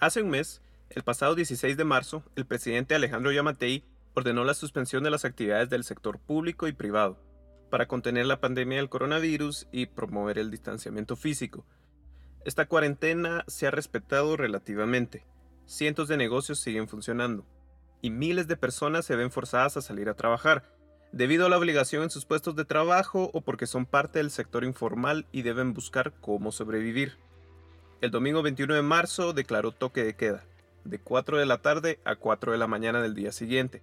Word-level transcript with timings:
Hace 0.00 0.22
un 0.22 0.30
mes, 0.30 0.62
el 0.88 1.02
pasado 1.02 1.34
16 1.34 1.76
de 1.76 1.84
marzo, 1.84 2.24
el 2.34 2.46
presidente 2.46 2.94
Alejandro 2.94 3.32
Yamatei 3.32 3.84
ordenó 4.14 4.44
la 4.44 4.54
suspensión 4.54 5.04
de 5.04 5.10
las 5.10 5.26
actividades 5.26 5.68
del 5.68 5.84
sector 5.84 6.18
público 6.18 6.66
y 6.66 6.72
privado 6.72 7.18
para 7.68 7.86
contener 7.86 8.24
la 8.24 8.40
pandemia 8.40 8.78
del 8.78 8.88
coronavirus 8.88 9.68
y 9.72 9.84
promover 9.84 10.38
el 10.38 10.50
distanciamiento 10.50 11.16
físico. 11.16 11.66
Esta 12.46 12.64
cuarentena 12.64 13.44
se 13.46 13.66
ha 13.66 13.70
respetado 13.70 14.38
relativamente. 14.38 15.26
Cientos 15.66 16.08
de 16.08 16.16
negocios 16.16 16.60
siguen 16.60 16.88
funcionando 16.88 17.44
y 18.00 18.08
miles 18.08 18.48
de 18.48 18.56
personas 18.56 19.04
se 19.04 19.16
ven 19.16 19.30
forzadas 19.30 19.76
a 19.76 19.82
salir 19.82 20.08
a 20.08 20.14
trabajar, 20.14 20.64
debido 21.12 21.44
a 21.44 21.50
la 21.50 21.58
obligación 21.58 22.04
en 22.04 22.10
sus 22.10 22.24
puestos 22.24 22.56
de 22.56 22.64
trabajo 22.64 23.30
o 23.34 23.42
porque 23.42 23.66
son 23.66 23.84
parte 23.84 24.18
del 24.18 24.30
sector 24.30 24.64
informal 24.64 25.26
y 25.30 25.42
deben 25.42 25.74
buscar 25.74 26.14
cómo 26.22 26.52
sobrevivir. 26.52 27.18
El 28.00 28.10
domingo 28.10 28.40
21 28.40 28.76
de 28.76 28.80
marzo 28.80 29.34
declaró 29.34 29.72
toque 29.72 30.02
de 30.02 30.16
queda, 30.16 30.42
de 30.84 30.98
4 30.98 31.36
de 31.36 31.44
la 31.44 31.58
tarde 31.58 32.00
a 32.04 32.16
4 32.16 32.52
de 32.52 32.56
la 32.56 32.66
mañana 32.66 33.02
del 33.02 33.14
día 33.14 33.30
siguiente. 33.30 33.82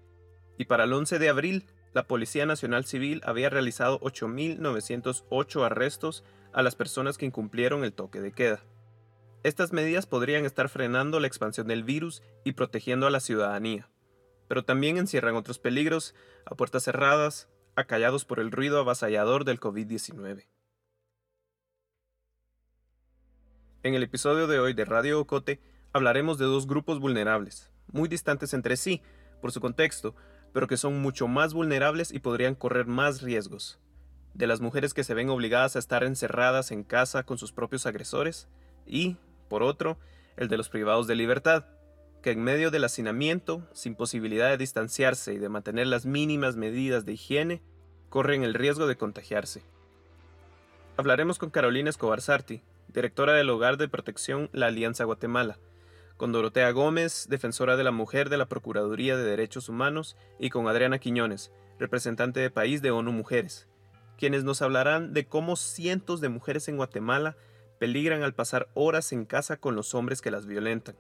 Y 0.58 0.66
para 0.66 0.86
el 0.86 0.94
11 0.94 1.20
de 1.20 1.30
abril, 1.30 1.68
la 1.94 2.08
Policía 2.08 2.48
Nacional 2.48 2.86
Civil 2.86 3.22
había 3.26 3.52
realizado 3.52 4.00
8.908 4.00 5.64
arrestos 5.64 6.24
a 6.52 6.64
las 6.64 6.76
personas 6.76 7.20
que 7.20 7.28
incumplieron 7.28 7.84
el 7.84 7.94
toque 7.94 8.20
de 8.20 8.32
queda. 8.32 8.64
Estas 9.44 9.72
medidas 9.72 10.08
podrían 10.08 10.46
estar 10.46 10.68
frenando 10.68 11.20
la 11.20 11.28
expansión 11.28 11.68
del 11.68 11.84
virus 11.84 12.24
y 12.44 12.54
protegiendo 12.54 13.06
a 13.06 13.12
la 13.12 13.20
ciudadanía, 13.20 13.88
pero 14.48 14.66
también 14.66 14.98
encierran 14.98 15.36
otros 15.36 15.60
peligros 15.60 16.16
a 16.44 16.56
puertas 16.56 16.86
cerradas, 16.86 17.50
acallados 17.76 18.26
por 18.26 18.40
el 18.40 18.52
ruido 18.52 18.80
avasallador 18.80 19.46
del 19.46 19.60
COVID-19. 19.60 20.48
En 23.84 23.94
el 23.94 24.02
episodio 24.02 24.48
de 24.48 24.60
hoy 24.60 24.74
de 24.74 24.86
Radio 24.86 25.20
Ocote 25.20 25.60
hablaremos 25.94 26.40
de 26.40 26.46
dos 26.46 26.66
grupos 26.66 27.00
vulnerables, 27.00 27.70
muy 27.92 28.10
distantes 28.10 28.56
entre 28.56 28.76
sí 28.76 29.04
por 29.40 29.52
su 29.52 29.62
contexto, 29.62 30.16
pero 30.52 30.68
que 30.68 30.78
son 30.78 31.00
mucho 31.00 31.28
más 31.28 31.54
vulnerables 31.54 32.12
y 32.12 32.20
podrían 32.20 32.56
correr 32.56 32.88
más 32.88 33.22
riesgos. 33.22 33.80
De 34.34 34.48
las 34.48 34.62
mujeres 34.62 34.96
que 34.96 35.04
se 35.04 35.14
ven 35.14 35.30
obligadas 35.30 35.76
a 35.76 35.80
estar 35.80 36.04
encerradas 36.04 36.72
en 36.72 36.84
casa 36.84 37.22
con 37.24 37.38
sus 37.38 37.52
propios 37.52 37.86
agresores 37.86 38.48
y, 38.88 39.18
por 39.48 39.62
otro, 39.62 40.00
el 40.38 40.48
de 40.48 40.58
los 40.58 40.70
privados 40.70 41.06
de 41.06 41.16
libertad, 41.16 41.66
que 42.24 42.32
en 42.32 42.44
medio 42.44 42.72
del 42.72 42.84
hacinamiento, 42.84 43.68
sin 43.74 43.94
posibilidad 43.94 44.50
de 44.50 44.58
distanciarse 44.58 45.36
y 45.36 45.38
de 45.38 45.50
mantener 45.50 45.86
las 45.86 46.08
mínimas 46.08 46.56
medidas 46.56 47.06
de 47.06 47.14
higiene, 47.14 47.62
corren 48.10 48.44
el 48.44 48.56
riesgo 48.56 48.88
de 48.88 48.98
contagiarse. 48.98 49.62
Hablaremos 50.98 51.38
con 51.38 51.52
Carolina 51.52 51.92
Escobar 51.92 52.22
Sarti, 52.22 52.64
directora 52.88 53.34
del 53.34 53.50
Hogar 53.50 53.78
de 53.78 53.88
Protección 53.88 54.50
La 54.54 54.68
Alianza 54.68 55.04
Guatemala, 55.04 55.60
con 56.18 56.32
Dorotea 56.32 56.72
Gómez, 56.72 57.28
defensora 57.30 57.78
de 57.78 57.84
la 57.84 57.92
mujer 57.92 58.30
de 58.30 58.38
la 58.38 58.48
Procuraduría 58.48 59.16
de 59.16 59.24
Derechos 59.24 59.70
Humanos, 59.70 60.18
y 60.40 60.50
con 60.50 60.68
Adriana 60.68 61.00
Quiñones, 61.00 61.52
representante 61.80 62.40
de 62.40 62.50
país 62.50 62.82
de 62.82 62.92
ONU 62.92 63.12
Mujeres, 63.12 63.68
quienes 64.18 64.44
nos 64.44 64.62
hablarán 64.62 65.14
de 65.14 65.28
cómo 65.28 65.56
cientos 65.56 66.22
de 66.22 66.30
mujeres 66.30 66.68
en 66.68 66.78
Guatemala 66.78 67.38
peligran 67.80 68.24
al 68.24 68.34
pasar 68.34 68.68
horas 68.74 69.12
en 69.12 69.26
casa 69.26 69.58
con 69.58 69.76
los 69.76 69.94
hombres 69.94 70.22
que 70.22 70.32
las 70.32 70.48
violentan. 70.48 70.96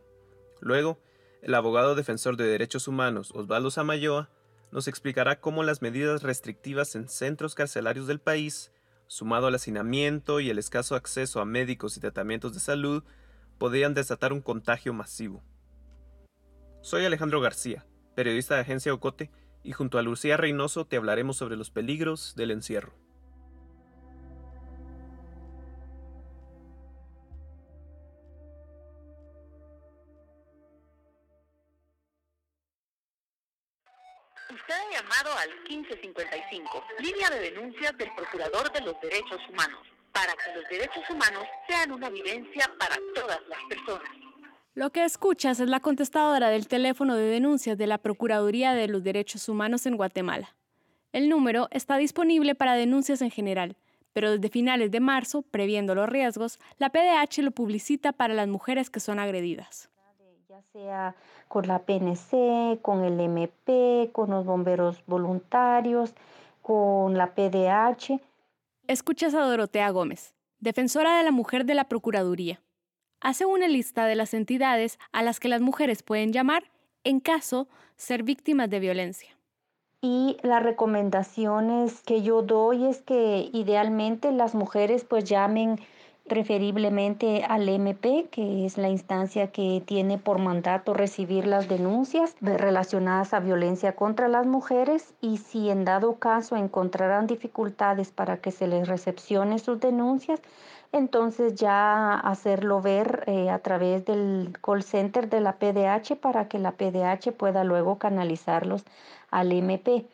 Luego, 0.61 0.99
el 1.41 1.55
abogado 1.55 1.95
defensor 1.95 2.37
de 2.37 2.45
derechos 2.45 2.87
humanos, 2.87 3.31
Osvaldo 3.33 3.71
Samayoa, 3.71 4.29
nos 4.71 4.87
explicará 4.87 5.39
cómo 5.39 5.63
las 5.63 5.81
medidas 5.81 6.23
restrictivas 6.23 6.95
en 6.95 7.09
centros 7.09 7.55
carcelarios 7.55 8.05
del 8.05 8.19
país 8.19 8.71
sumado 9.07 9.47
al 9.47 9.55
hacinamiento 9.55 10.39
y 10.39 10.49
el 10.49 10.59
escaso 10.59 10.95
acceso 10.95 11.41
a 11.41 11.45
médicos 11.45 11.97
y 11.97 11.99
tratamientos 11.99 12.53
de 12.53 12.59
salud, 12.59 13.03
podrían 13.57 13.93
desatar 13.93 14.33
un 14.33 14.41
contagio 14.41 14.93
masivo. 14.93 15.43
Soy 16.81 17.05
Alejandro 17.05 17.41
García, 17.41 17.85
periodista 18.15 18.55
de 18.55 18.61
Agencia 18.61 18.93
Ocote, 18.93 19.31
y 19.63 19.73
junto 19.73 19.97
a 19.97 20.01
Lucía 20.01 20.37
Reynoso 20.37 20.85
te 20.85 20.95
hablaremos 20.95 21.37
sobre 21.37 21.57
los 21.57 21.71
peligros 21.71 22.35
del 22.35 22.51
encierro. 22.51 22.93
Llamado 35.07 35.37
al 35.37 35.49
1555, 35.69 36.83
línea 36.99 37.29
de 37.29 37.51
denuncias 37.51 37.97
del 37.97 38.09
Procurador 38.15 38.71
de 38.71 38.81
los 38.81 38.99
Derechos 39.01 39.39
Humanos, 39.49 39.79
para 40.11 40.33
que 40.33 40.59
los 40.59 40.69
derechos 40.69 41.03
humanos 41.09 41.45
sean 41.67 41.91
una 41.91 42.09
vivencia 42.09 42.69
para 42.79 42.97
todas 43.15 43.39
las 43.47 43.59
personas. 43.69 44.09
Lo 44.73 44.91
que 44.91 45.05
escuchas 45.05 45.59
es 45.59 45.69
la 45.69 45.79
contestadora 45.79 46.49
del 46.49 46.67
teléfono 46.67 47.15
de 47.15 47.25
denuncias 47.25 47.77
de 47.77 47.87
la 47.87 47.97
Procuraduría 47.97 48.73
de 48.73 48.87
los 48.87 49.03
Derechos 49.03 49.47
Humanos 49.49 49.85
en 49.85 49.97
Guatemala. 49.97 50.55
El 51.13 51.29
número 51.29 51.67
está 51.71 51.97
disponible 51.97 52.53
para 52.53 52.75
denuncias 52.75 53.21
en 53.21 53.31
general, 53.31 53.77
pero 54.13 54.31
desde 54.31 54.49
finales 54.49 54.91
de 54.91 54.99
marzo, 54.99 55.41
previendo 55.41 55.95
los 55.95 56.09
riesgos, 56.09 56.59
la 56.77 56.89
PDH 56.89 57.41
lo 57.43 57.51
publicita 57.51 58.11
para 58.11 58.33
las 58.33 58.47
mujeres 58.47 58.89
que 58.89 58.99
son 58.99 59.19
agredidas 59.19 59.89
ya 60.57 60.63
sea 60.73 61.15
con 61.47 61.67
la 61.67 61.79
PNC, 61.79 62.81
con 62.81 63.03
el 63.03 63.19
MP, 63.19 64.09
con 64.11 64.31
los 64.31 64.45
bomberos 64.45 65.03
voluntarios, 65.05 66.15
con 66.63 67.15
la 67.15 67.35
PDH. 67.35 68.19
Escuchas 68.87 69.35
a 69.35 69.41
Dorotea 69.41 69.89
Gómez, 69.91 70.33
defensora 70.59 71.17
de 71.17 71.23
la 71.23 71.31
mujer 71.31 71.65
de 71.65 71.75
la 71.75 71.83
Procuraduría. 71.83 72.59
Hace 73.21 73.45
una 73.45 73.67
lista 73.67 74.05
de 74.05 74.15
las 74.15 74.33
entidades 74.33 74.97
a 75.11 75.21
las 75.21 75.39
que 75.39 75.47
las 75.47 75.61
mujeres 75.61 76.01
pueden 76.01 76.33
llamar 76.33 76.63
en 77.03 77.19
caso 77.19 77.67
ser 77.95 78.23
víctimas 78.23 78.69
de 78.69 78.79
violencia. 78.79 79.37
Y 80.01 80.37
las 80.41 80.63
recomendaciones 80.63 82.01
que 82.01 82.23
yo 82.23 82.41
doy 82.41 82.85
es 82.85 83.01
que 83.01 83.49
idealmente 83.53 84.31
las 84.31 84.55
mujeres 84.55 85.03
pues 85.03 85.23
llamen 85.23 85.79
preferiblemente 86.27 87.43
al 87.47 87.67
MP, 87.67 88.27
que 88.29 88.65
es 88.65 88.77
la 88.77 88.89
instancia 88.89 89.51
que 89.51 89.81
tiene 89.85 90.17
por 90.17 90.39
mandato 90.39 90.93
recibir 90.93 91.47
las 91.47 91.67
denuncias 91.67 92.35
relacionadas 92.41 93.33
a 93.33 93.39
violencia 93.39 93.95
contra 93.95 94.27
las 94.27 94.45
mujeres 94.45 95.13
y 95.21 95.37
si 95.37 95.69
en 95.69 95.85
dado 95.85 96.15
caso 96.15 96.55
encontrarán 96.55 97.27
dificultades 97.27 98.11
para 98.11 98.37
que 98.37 98.51
se 98.51 98.67
les 98.67 98.87
recepcione 98.87 99.59
sus 99.59 99.79
denuncias, 99.79 100.41
entonces 100.91 101.55
ya 101.55 102.13
hacerlo 102.13 102.81
ver 102.81 103.23
eh, 103.27 103.49
a 103.49 103.59
través 103.59 104.05
del 104.05 104.53
call 104.61 104.83
center 104.83 105.29
de 105.29 105.41
la 105.41 105.57
PDH 105.57 106.15
para 106.15 106.47
que 106.47 106.59
la 106.59 106.71
PDH 106.71 107.31
pueda 107.31 107.63
luego 107.63 107.97
canalizarlos 107.97 108.83
al 109.31 109.51
MP. 109.51 110.05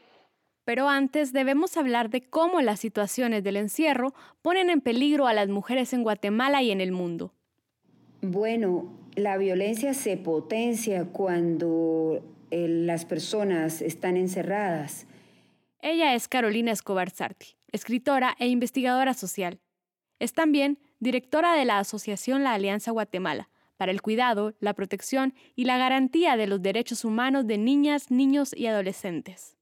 Pero 0.66 0.88
antes 0.88 1.34
debemos 1.34 1.76
hablar 1.76 2.10
de 2.10 2.22
cómo 2.22 2.62
las 2.62 2.80
situaciones 2.80 3.44
del 3.44 3.58
encierro 3.58 4.14
ponen 4.42 4.70
en 4.70 4.82
peligro 4.82 5.28
a 5.28 5.34
las 5.34 5.50
mujeres 5.50 5.94
en 5.94 6.04
Guatemala 6.04 6.62
y 6.62 6.72
en 6.72 6.80
el 6.80 6.92
mundo. 6.92 7.34
Bueno, 8.22 8.90
la 9.16 9.38
violencia 9.38 9.94
se 9.94 10.16
potencia 10.16 11.06
cuando 11.06 12.24
eh, 12.52 12.68
las 12.70 13.04
personas 13.04 13.82
están 13.82 14.16
encerradas. 14.16 15.06
Ella 15.82 16.16
es 16.16 16.30
Carolina 16.30 16.72
Escobar 16.72 17.10
Sarti, 17.10 17.58
escritora 17.74 18.36
e 18.40 18.48
investigadora 18.48 19.14
social. 19.14 19.60
Es 20.20 20.32
también 20.32 20.80
directora 21.00 21.56
de 21.56 21.66
la 21.66 21.80
Asociación 21.80 22.46
La 22.46 22.54
Alianza 22.54 22.92
Guatemala, 22.92 23.50
para 23.76 23.92
el 23.92 24.02
cuidado, 24.02 24.54
la 24.62 24.74
protección 24.74 25.34
y 25.58 25.66
la 25.66 25.78
garantía 25.78 26.38
de 26.38 26.48
los 26.48 26.62
derechos 26.62 27.04
humanos 27.04 27.46
de 27.48 27.58
niñas, 27.58 28.12
niños 28.12 28.56
y 28.56 28.68
adolescentes 28.68 29.58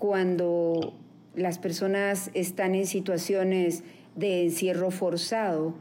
cuando 0.00 0.94
las 1.34 1.58
personas 1.58 2.30
están 2.32 2.74
en 2.74 2.86
situaciones 2.86 3.84
de 4.16 4.44
encierro 4.44 4.90
forzado, 4.90 5.74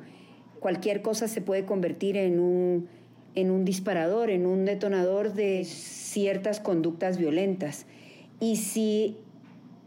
cualquier 0.60 1.02
cosa 1.02 1.30
se 1.30 1.40
puede 1.40 1.64
convertir 1.64 2.18
en 2.18 2.42
un, 2.42 2.90
en 3.36 3.50
un 3.50 3.64
disparador, 3.64 4.30
en 4.30 4.46
un 4.46 4.66
detonador 4.66 5.34
de 5.36 5.64
ciertas 5.64 6.60
conductas 6.60 7.18
violentas. 7.18 7.86
Y 8.42 8.58
si 8.58 9.16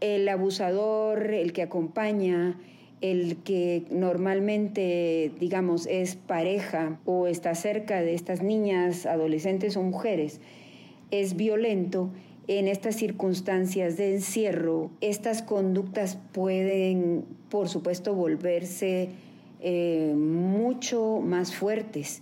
el 0.01 0.27
abusador, 0.27 1.31
el 1.31 1.53
que 1.53 1.61
acompaña, 1.61 2.59
el 3.01 3.37
que 3.43 3.85
normalmente, 3.91 5.31
digamos, 5.39 5.85
es 5.85 6.15
pareja 6.15 6.99
o 7.05 7.27
está 7.27 7.53
cerca 7.53 8.01
de 8.01 8.15
estas 8.15 8.41
niñas, 8.41 9.05
adolescentes 9.05 9.77
o 9.77 9.83
mujeres, 9.83 10.41
es 11.11 11.35
violento, 11.35 12.09
en 12.47 12.67
estas 12.67 12.95
circunstancias 12.95 13.97
de 13.97 14.15
encierro, 14.15 14.91
estas 15.01 15.41
conductas 15.41 16.17
pueden, 16.31 17.25
por 17.49 17.69
supuesto, 17.69 18.13
volverse 18.13 19.09
eh, 19.59 20.13
mucho 20.15 21.19
más 21.23 21.55
fuertes. 21.55 22.21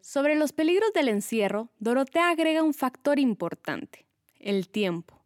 Sobre 0.00 0.34
los 0.34 0.52
peligros 0.52 0.92
del 0.92 1.08
encierro, 1.08 1.68
Dorotea 1.78 2.30
agrega 2.30 2.62
un 2.62 2.74
factor 2.74 3.18
importante, 3.20 4.04
el 4.40 4.68
tiempo. 4.68 5.20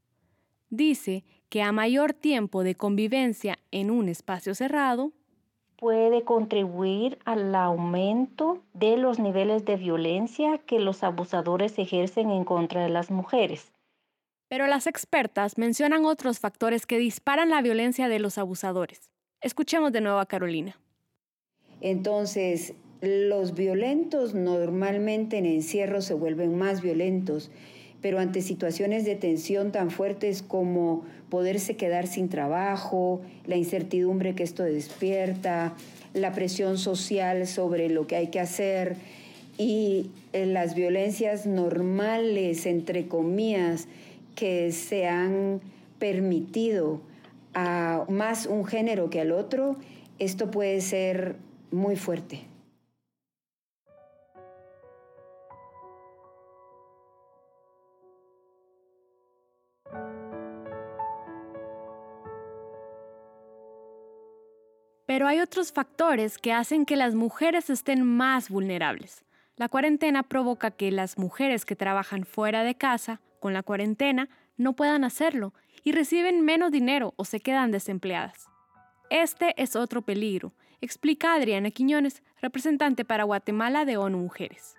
Dice 0.68 1.24
que 1.48 1.62
a 1.62 1.72
mayor 1.72 2.12
tiempo 2.12 2.62
de 2.62 2.74
convivencia 2.74 3.58
en 3.70 3.90
un 3.90 4.08
espacio 4.08 4.54
cerrado, 4.54 5.12
puede 5.78 6.24
contribuir 6.24 7.18
al 7.24 7.54
aumento 7.54 8.62
de 8.74 8.96
los 8.96 9.18
niveles 9.18 9.64
de 9.64 9.76
violencia 9.76 10.58
que 10.58 10.80
los 10.80 11.02
abusadores 11.02 11.78
ejercen 11.78 12.30
en 12.30 12.44
contra 12.44 12.82
de 12.82 12.88
las 12.88 13.10
mujeres. 13.10 13.72
Pero 14.48 14.66
las 14.66 14.86
expertas 14.86 15.58
mencionan 15.58 16.04
otros 16.04 16.38
factores 16.38 16.86
que 16.86 16.98
disparan 16.98 17.50
la 17.50 17.62
violencia 17.62 18.08
de 18.08 18.18
los 18.18 18.38
abusadores. 18.38 19.10
Escuchemos 19.40 19.92
de 19.92 20.00
nuevo 20.00 20.18
a 20.18 20.26
Carolina. 20.26 20.78
Entonces, 21.80 22.74
los 23.00 23.54
violentos 23.54 24.34
normalmente 24.34 25.38
en 25.38 25.46
encierro 25.46 26.00
se 26.00 26.14
vuelven 26.14 26.56
más 26.56 26.80
violentos, 26.80 27.50
pero 28.00 28.18
ante 28.18 28.40
situaciones 28.40 29.04
de 29.04 29.16
tensión 29.16 29.72
tan 29.72 29.90
fuertes 29.90 30.42
como 30.42 31.04
poderse 31.28 31.76
quedar 31.76 32.06
sin 32.06 32.28
trabajo, 32.28 33.20
la 33.46 33.56
incertidumbre 33.56 34.34
que 34.34 34.44
esto 34.44 34.62
despierta, 34.62 35.74
la 36.14 36.32
presión 36.32 36.78
social 36.78 37.46
sobre 37.46 37.88
lo 37.88 38.06
que 38.06 38.16
hay 38.16 38.28
que 38.28 38.40
hacer 38.40 38.96
y 39.58 40.10
eh, 40.32 40.46
las 40.46 40.74
violencias 40.74 41.46
normales, 41.46 42.64
entre 42.66 43.08
comillas, 43.08 43.88
que 44.36 44.70
se 44.70 45.08
han 45.08 45.60
permitido 45.98 47.00
a 47.54 48.04
más 48.08 48.46
un 48.46 48.64
género 48.66 49.10
que 49.10 49.20
al 49.20 49.32
otro, 49.32 49.76
esto 50.20 50.50
puede 50.50 50.80
ser 50.80 51.36
muy 51.72 51.96
fuerte. 51.96 52.44
Pero 65.06 65.28
hay 65.28 65.40
otros 65.40 65.72
factores 65.72 66.36
que 66.36 66.52
hacen 66.52 66.84
que 66.84 66.94
las 66.94 67.14
mujeres 67.14 67.70
estén 67.70 68.06
más 68.06 68.50
vulnerables. 68.50 69.24
La 69.56 69.70
cuarentena 69.70 70.22
provoca 70.22 70.70
que 70.72 70.90
las 70.90 71.16
mujeres 71.16 71.64
que 71.64 71.74
trabajan 71.74 72.26
fuera 72.26 72.64
de 72.64 72.74
casa 72.74 73.22
con 73.40 73.52
la 73.52 73.62
cuarentena 73.62 74.28
no 74.56 74.74
puedan 74.74 75.04
hacerlo 75.04 75.54
y 75.84 75.92
reciben 75.92 76.44
menos 76.44 76.72
dinero 76.72 77.14
o 77.16 77.24
se 77.24 77.40
quedan 77.40 77.70
desempleadas. 77.70 78.48
Este 79.10 79.54
es 79.60 79.76
otro 79.76 80.02
peligro, 80.02 80.52
explica 80.80 81.34
Adriana 81.34 81.70
Quiñones, 81.70 82.22
representante 82.40 83.04
para 83.04 83.24
Guatemala 83.24 83.84
de 83.84 83.96
ONU 83.96 84.18
Mujeres. 84.18 84.74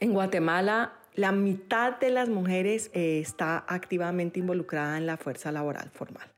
En 0.00 0.12
Guatemala, 0.12 0.94
la 1.14 1.30
mitad 1.30 1.98
de 1.98 2.10
las 2.10 2.28
mujeres 2.28 2.90
eh, 2.94 3.20
está 3.20 3.64
activamente 3.68 4.40
involucrada 4.40 4.96
en 4.96 5.06
la 5.06 5.16
fuerza 5.16 5.52
laboral 5.52 5.90
formal. 5.90 6.32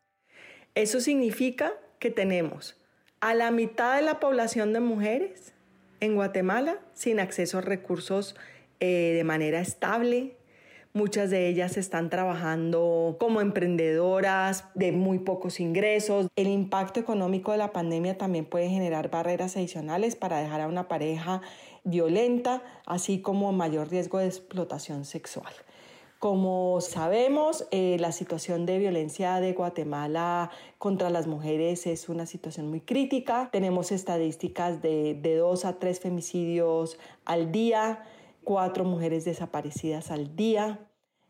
Eso 0.75 1.01
significa 1.01 1.73
que 1.99 2.11
tenemos 2.11 2.77
a 3.21 3.35
la 3.35 3.51
mitad 3.51 3.97
de 3.97 4.03
la 4.03 4.21
población 4.21 4.73
de 4.73 4.81
mujeres 4.81 5.55
en 6.01 6.15
Guatemala 6.15 6.79
sin 6.93 7.21
acceso 7.21 7.59
a 7.59 7.61
recursos 7.63 8.37
eh, 8.81 9.15
de 9.17 9.25
manera 9.25 9.61
estable, 9.61 10.37
Muchas 10.97 11.29
de 11.29 11.49
ellas 11.49 11.77
están 11.77 12.09
trabajando 12.09 13.17
como 13.19 13.41
emprendedoras 13.41 14.67
de 14.77 14.93
muy 14.93 15.19
pocos 15.19 15.59
ingresos. 15.59 16.29
El 16.37 16.47
impacto 16.47 17.01
económico 17.01 17.51
de 17.51 17.59
la 17.59 17.73
pandemia 17.73 18.17
también 18.17 18.45
puede 18.45 18.69
generar 18.69 19.11
barreras 19.11 19.57
adicionales 19.57 20.15
para 20.15 20.39
dejar 20.39 20.61
a 20.61 20.69
una 20.69 20.87
pareja 20.87 21.41
violenta, 21.83 22.63
así 22.87 23.21
como 23.21 23.51
mayor 23.51 23.91
riesgo 23.91 24.19
de 24.19 24.27
explotación 24.27 25.05
sexual. 25.05 25.53
Como 26.21 26.81
sabemos, 26.81 27.67
eh, 27.73 27.97
la 27.99 28.13
situación 28.13 28.65
de 28.65 28.79
violencia 28.79 29.41
de 29.41 29.53
Guatemala 29.53 30.53
contra 30.79 31.11
las 31.11 31.27
mujeres 31.27 31.89
es 31.89 32.09
una 32.09 32.25
situación 32.25 32.71
muy 32.71 32.81
crítica. 32.81 33.49
Tenemos 33.51 33.91
estadísticas 33.91 34.81
de, 34.81 35.15
de 35.15 35.35
dos 35.35 35.65
a 35.65 35.81
tres 35.81 35.99
femicidios 35.99 37.01
al 37.25 37.51
día 37.51 38.05
cuatro 38.45 38.85
mujeres 38.85 39.25
desaparecidas 39.25 40.11
al 40.11 40.37
día. 40.37 40.81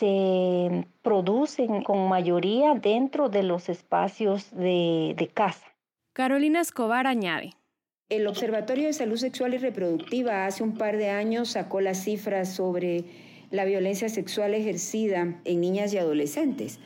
se 0.00 0.86
producen 1.02 1.82
con 1.82 2.08
mayoría 2.08 2.74
dentro 2.74 3.28
de 3.28 3.42
los 3.42 3.68
espacios 3.68 4.50
de, 4.50 5.14
de 5.16 5.28
casa. 5.28 5.66
Carolina 6.14 6.60
Escobar 6.60 7.06
añade. 7.06 7.52
El 8.08 8.26
Observatorio 8.26 8.86
de 8.86 8.94
Salud 8.94 9.18
Sexual 9.18 9.54
y 9.54 9.58
Reproductiva 9.58 10.46
hace 10.46 10.62
un 10.62 10.78
par 10.78 10.96
de 10.96 11.10
años 11.10 11.50
sacó 11.50 11.82
las 11.82 12.02
cifras 12.02 12.52
sobre 12.52 13.04
la 13.50 13.66
violencia 13.66 14.08
sexual 14.08 14.54
ejercida 14.54 15.40
en 15.44 15.60
niñas 15.60 15.92
y 15.92 15.98
adolescentes. 15.98 16.80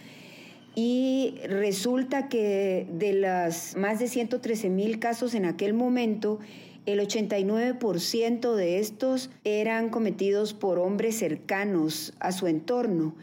Y 0.74 1.36
resulta 1.46 2.28
que 2.28 2.86
de 2.90 3.12
las 3.12 3.76
más 3.76 4.00
de 4.00 4.08
113 4.08 4.70
mil 4.70 4.98
casos 4.98 5.34
en 5.34 5.44
aquel 5.44 5.72
momento, 5.72 6.40
El 6.86 7.00
89% 7.00 8.54
de 8.54 8.78
estos 8.78 9.30
eran 9.44 9.88
cometidos 9.88 10.52
por 10.52 10.78
hombres 10.78 11.16
cercanos 11.18 12.12
a 12.20 12.30
su 12.30 12.46
entorno, 12.46 13.14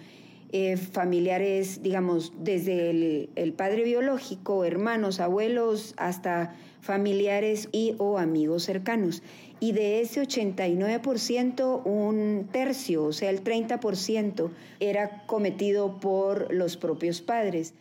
eh, 0.51 0.77
familiares, 0.77 1.83
digamos, 1.83 2.33
desde 2.39 2.89
el, 2.89 3.29
el 3.35 3.53
padre 3.53 3.83
biológico, 3.83 4.65
hermanos, 4.65 5.19
abuelos, 5.19 5.93
hasta 5.97 6.55
familiares 6.81 7.69
y 7.71 7.93
o 7.99 8.17
amigos 8.17 8.63
cercanos. 8.63 9.21
Y 9.59 9.73
de 9.73 10.01
ese 10.01 10.23
89%, 10.23 11.85
un 11.85 12.49
tercio, 12.51 13.03
o 13.03 13.13
sea, 13.13 13.29
el 13.29 13.43
30%, 13.43 14.49
era 14.79 15.23
cometido 15.27 15.99
por 15.99 16.51
los 16.51 16.77
propios 16.77 17.21
padres. 17.21 17.75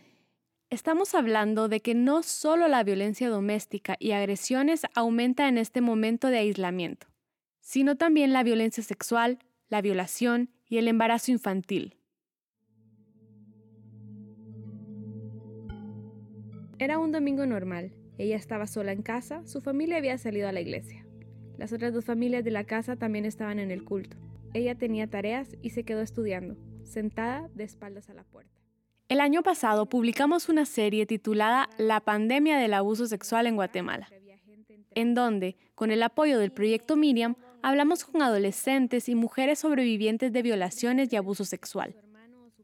Estamos 0.71 1.15
hablando 1.15 1.67
de 1.67 1.81
que 1.81 1.93
no 1.93 2.23
solo 2.23 2.69
la 2.69 2.85
violencia 2.85 3.27
doméstica 3.27 3.97
y 3.99 4.13
agresiones 4.13 4.83
aumenta 4.95 5.49
en 5.49 5.57
este 5.57 5.81
momento 5.81 6.29
de 6.29 6.37
aislamiento, 6.37 7.07
sino 7.59 7.97
también 7.97 8.31
la 8.31 8.41
violencia 8.41 8.81
sexual, 8.81 9.39
la 9.67 9.81
violación 9.81 10.49
y 10.69 10.77
el 10.77 10.87
embarazo 10.87 11.29
infantil. 11.31 11.97
Era 16.79 16.99
un 16.99 17.11
domingo 17.11 17.45
normal. 17.45 17.91
Ella 18.17 18.37
estaba 18.37 18.65
sola 18.65 18.93
en 18.93 19.01
casa, 19.01 19.45
su 19.45 19.59
familia 19.59 19.97
había 19.97 20.17
salido 20.17 20.47
a 20.47 20.53
la 20.53 20.61
iglesia. 20.61 21.05
Las 21.57 21.73
otras 21.73 21.93
dos 21.93 22.05
familias 22.05 22.45
de 22.45 22.51
la 22.51 22.63
casa 22.63 22.95
también 22.95 23.25
estaban 23.25 23.59
en 23.59 23.71
el 23.71 23.83
culto. 23.83 24.15
Ella 24.53 24.75
tenía 24.75 25.07
tareas 25.07 25.49
y 25.61 25.71
se 25.71 25.83
quedó 25.83 25.99
estudiando, 25.99 26.55
sentada 26.85 27.49
de 27.55 27.65
espaldas 27.65 28.09
a 28.09 28.13
la 28.13 28.23
puerta. 28.23 28.60
El 29.11 29.19
año 29.19 29.43
pasado 29.43 29.87
publicamos 29.87 30.47
una 30.47 30.65
serie 30.65 31.05
titulada 31.05 31.67
La 31.77 31.99
pandemia 31.99 32.57
del 32.57 32.73
abuso 32.73 33.07
sexual 33.07 33.45
en 33.45 33.57
Guatemala, 33.57 34.09
en 34.95 35.15
donde, 35.15 35.57
con 35.75 35.91
el 35.91 36.01
apoyo 36.01 36.39
del 36.39 36.53
proyecto 36.53 36.95
Miriam, 36.95 37.35
hablamos 37.61 38.05
con 38.05 38.21
adolescentes 38.21 39.09
y 39.09 39.15
mujeres 39.15 39.59
sobrevivientes 39.59 40.31
de 40.31 40.41
violaciones 40.41 41.11
y 41.11 41.17
abuso 41.17 41.43
sexual. 41.43 41.93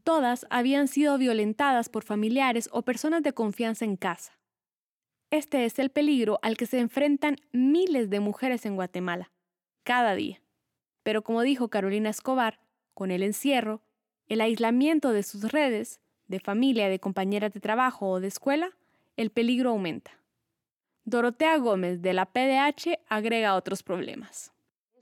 Todas 0.06 0.48
habían 0.50 0.88
sido 0.88 1.18
violentadas 1.18 1.90
por 1.90 2.06
familiares 2.06 2.70
o 2.72 2.82
personas 2.82 3.24
de 3.24 3.34
confianza 3.34 3.84
en 3.84 3.98
casa. 3.98 4.40
Este 5.30 5.66
es 5.66 5.80
el 5.80 5.90
peligro 5.90 6.40
al 6.44 6.56
que 6.56 6.66
se 6.66 6.80
enfrentan 6.80 7.36
miles 7.52 8.10
de 8.10 8.22
mujeres 8.22 8.66
en 8.66 8.76
Guatemala, 8.76 9.34
cada 9.84 10.16
día. 10.16 10.42
Pero 11.04 11.24
como 11.24 11.42
dijo 11.42 11.68
Carolina 11.68 12.10
Escobar, 12.10 12.62
con 12.94 13.12
el 13.12 13.22
encierro, 13.22 13.82
el 14.30 14.40
aislamiento 14.40 15.12
de 15.12 15.24
sus 15.24 15.52
redes, 15.52 16.00
de 16.28 16.40
familia, 16.40 16.90
de 16.90 17.00
compañeras 17.00 17.54
de 17.54 17.60
trabajo 17.60 18.10
o 18.10 18.20
de 18.20 18.28
escuela, 18.28 18.70
el 19.16 19.30
peligro 19.30 19.72
aumenta. 19.72 20.12
Dorotea 21.06 21.58
Gómez 21.58 22.02
de 22.02 22.14
la 22.14 22.26
PDH 22.26 23.00
agrega 23.08 23.56
otros 23.56 23.82
problemas. 23.82 24.52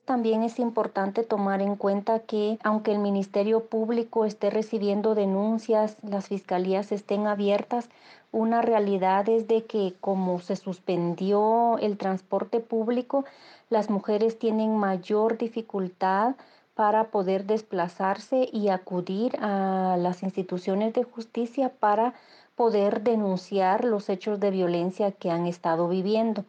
También 0.05 0.43
es 0.43 0.59
importante 0.59 1.23
tomar 1.23 1.63
en 1.63 1.75
cuenta 1.75 2.19
que 2.19 2.59
aunque 2.63 2.91
el 2.91 2.99
Ministerio 2.99 3.65
Público 3.65 4.25
esté 4.25 4.51
recibiendo 4.51 5.15
denuncias, 5.15 5.97
las 6.03 6.27
fiscalías 6.27 6.91
estén 6.91 7.25
abiertas, 7.25 7.89
una 8.31 8.61
realidad 8.61 9.27
es 9.29 9.47
de 9.47 9.63
que 9.63 9.95
como 9.99 10.39
se 10.39 10.57
suspendió 10.57 11.79
el 11.79 11.97
transporte 11.97 12.59
público, 12.59 13.25
las 13.71 13.89
mujeres 13.89 14.37
tienen 14.37 14.77
mayor 14.77 15.39
dificultad 15.39 16.35
para 16.75 17.05
poder 17.05 17.45
desplazarse 17.45 18.49
y 18.51 18.69
acudir 18.69 19.37
a 19.39 19.97
las 19.97 20.23
instituciones 20.23 20.93
de 20.93 21.03
justicia 21.03 21.69
para 21.69 22.13
poder 22.55 23.01
denunciar 23.01 23.83
los 23.85 24.09
hechos 24.09 24.39
de 24.39 24.51
violencia 24.51 25.11
que 25.11 25.31
han 25.31 25.47
estado 25.47 25.87
viviendo. 25.87 26.45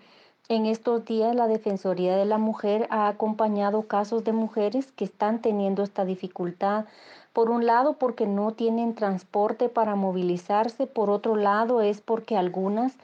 En 0.48 0.66
estos 0.66 1.04
días 1.04 1.34
la 1.34 1.48
Defensoría 1.48 2.16
de 2.16 2.24
la 2.24 2.38
Mujer 2.38 2.86
ha 2.90 3.08
acompañado 3.08 3.82
casos 3.82 4.22
de 4.22 4.32
mujeres 4.32 4.92
que 4.92 5.04
están 5.04 5.40
teniendo 5.40 5.82
esta 5.82 6.04
dificultad. 6.04 6.84
Por 7.32 7.50
un 7.50 7.66
lado 7.66 7.94
porque 7.94 8.26
no 8.26 8.52
tienen 8.52 8.94
transporte 8.94 9.68
para 9.68 9.96
movilizarse, 9.96 10.86
por 10.86 11.10
otro 11.10 11.34
lado 11.34 11.80
es 11.80 12.00
porque 12.00 12.36
algunas 12.36 12.94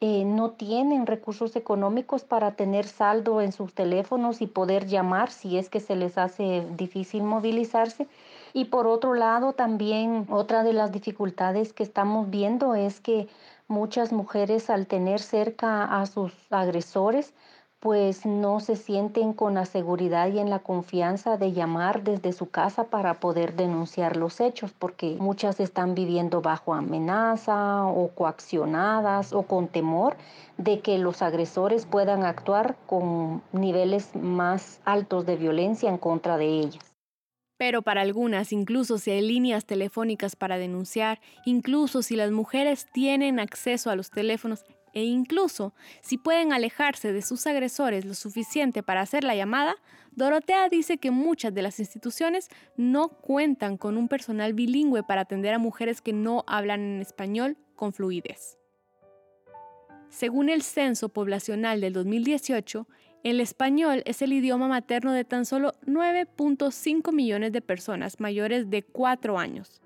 eh, 0.00 0.24
no 0.24 0.52
tienen 0.52 1.06
recursos 1.06 1.56
económicos 1.56 2.22
para 2.22 2.52
tener 2.52 2.86
saldo 2.86 3.40
en 3.40 3.50
sus 3.52 3.74
teléfonos 3.74 4.40
y 4.40 4.46
poder 4.46 4.86
llamar 4.86 5.30
si 5.30 5.58
es 5.58 5.68
que 5.68 5.80
se 5.80 5.96
les 5.96 6.18
hace 6.18 6.64
difícil 6.76 7.24
movilizarse. 7.24 8.06
Y 8.52 8.66
por 8.66 8.86
otro 8.86 9.14
lado, 9.14 9.54
también 9.54 10.26
otra 10.30 10.62
de 10.62 10.72
las 10.72 10.92
dificultades 10.92 11.72
que 11.72 11.82
estamos 11.82 12.30
viendo 12.30 12.74
es 12.76 13.00
que 13.00 13.28
muchas 13.66 14.12
mujeres 14.12 14.70
al 14.70 14.86
tener 14.86 15.20
cerca 15.20 15.84
a 16.00 16.06
sus 16.06 16.32
agresores, 16.50 17.34
pues 17.80 18.26
no 18.26 18.58
se 18.58 18.74
sienten 18.74 19.32
con 19.32 19.54
la 19.54 19.64
seguridad 19.64 20.28
y 20.28 20.40
en 20.40 20.50
la 20.50 20.58
confianza 20.58 21.36
de 21.36 21.52
llamar 21.52 22.02
desde 22.02 22.32
su 22.32 22.50
casa 22.50 22.84
para 22.84 23.20
poder 23.20 23.54
denunciar 23.54 24.16
los 24.16 24.40
hechos, 24.40 24.72
porque 24.76 25.16
muchas 25.20 25.60
están 25.60 25.94
viviendo 25.94 26.42
bajo 26.42 26.74
amenaza 26.74 27.84
o 27.84 28.08
coaccionadas 28.08 29.32
o 29.32 29.42
con 29.42 29.68
temor 29.68 30.16
de 30.56 30.80
que 30.80 30.98
los 30.98 31.22
agresores 31.22 31.86
puedan 31.86 32.24
actuar 32.24 32.76
con 32.86 33.42
niveles 33.52 34.14
más 34.16 34.80
altos 34.84 35.24
de 35.24 35.36
violencia 35.36 35.88
en 35.88 35.98
contra 35.98 36.36
de 36.36 36.46
ellas. 36.46 36.84
Pero 37.58 37.82
para 37.82 38.02
algunas, 38.02 38.52
incluso 38.52 38.98
si 38.98 39.10
hay 39.10 39.20
líneas 39.20 39.66
telefónicas 39.66 40.36
para 40.36 40.58
denunciar, 40.58 41.20
incluso 41.44 42.02
si 42.02 42.14
las 42.14 42.30
mujeres 42.30 42.86
tienen 42.92 43.40
acceso 43.40 43.90
a 43.90 43.96
los 43.96 44.10
teléfonos, 44.10 44.64
e 44.98 45.04
incluso 45.04 45.74
si 46.00 46.18
pueden 46.18 46.52
alejarse 46.52 47.12
de 47.12 47.22
sus 47.22 47.46
agresores 47.46 48.04
lo 48.04 48.14
suficiente 48.14 48.82
para 48.82 49.00
hacer 49.00 49.22
la 49.22 49.36
llamada, 49.36 49.76
Dorotea 50.10 50.68
dice 50.68 50.98
que 50.98 51.12
muchas 51.12 51.54
de 51.54 51.62
las 51.62 51.78
instituciones 51.78 52.48
no 52.76 53.08
cuentan 53.08 53.76
con 53.76 53.96
un 53.96 54.08
personal 54.08 54.54
bilingüe 54.54 55.04
para 55.04 55.20
atender 55.20 55.54
a 55.54 55.60
mujeres 55.60 56.00
que 56.00 56.12
no 56.12 56.42
hablan 56.48 56.80
en 56.80 57.00
español 57.00 57.56
con 57.76 57.92
fluidez. 57.92 58.58
Según 60.08 60.48
el 60.48 60.62
Censo 60.62 61.10
Poblacional 61.10 61.80
del 61.80 61.92
2018, 61.92 62.88
el 63.22 63.38
español 63.38 64.02
es 64.04 64.20
el 64.20 64.32
idioma 64.32 64.66
materno 64.66 65.12
de 65.12 65.24
tan 65.24 65.46
solo 65.46 65.74
9.5 65.86 67.12
millones 67.12 67.52
de 67.52 67.60
personas 67.60 68.18
mayores 68.18 68.68
de 68.68 68.82
4 68.82 69.38
años, 69.38 69.80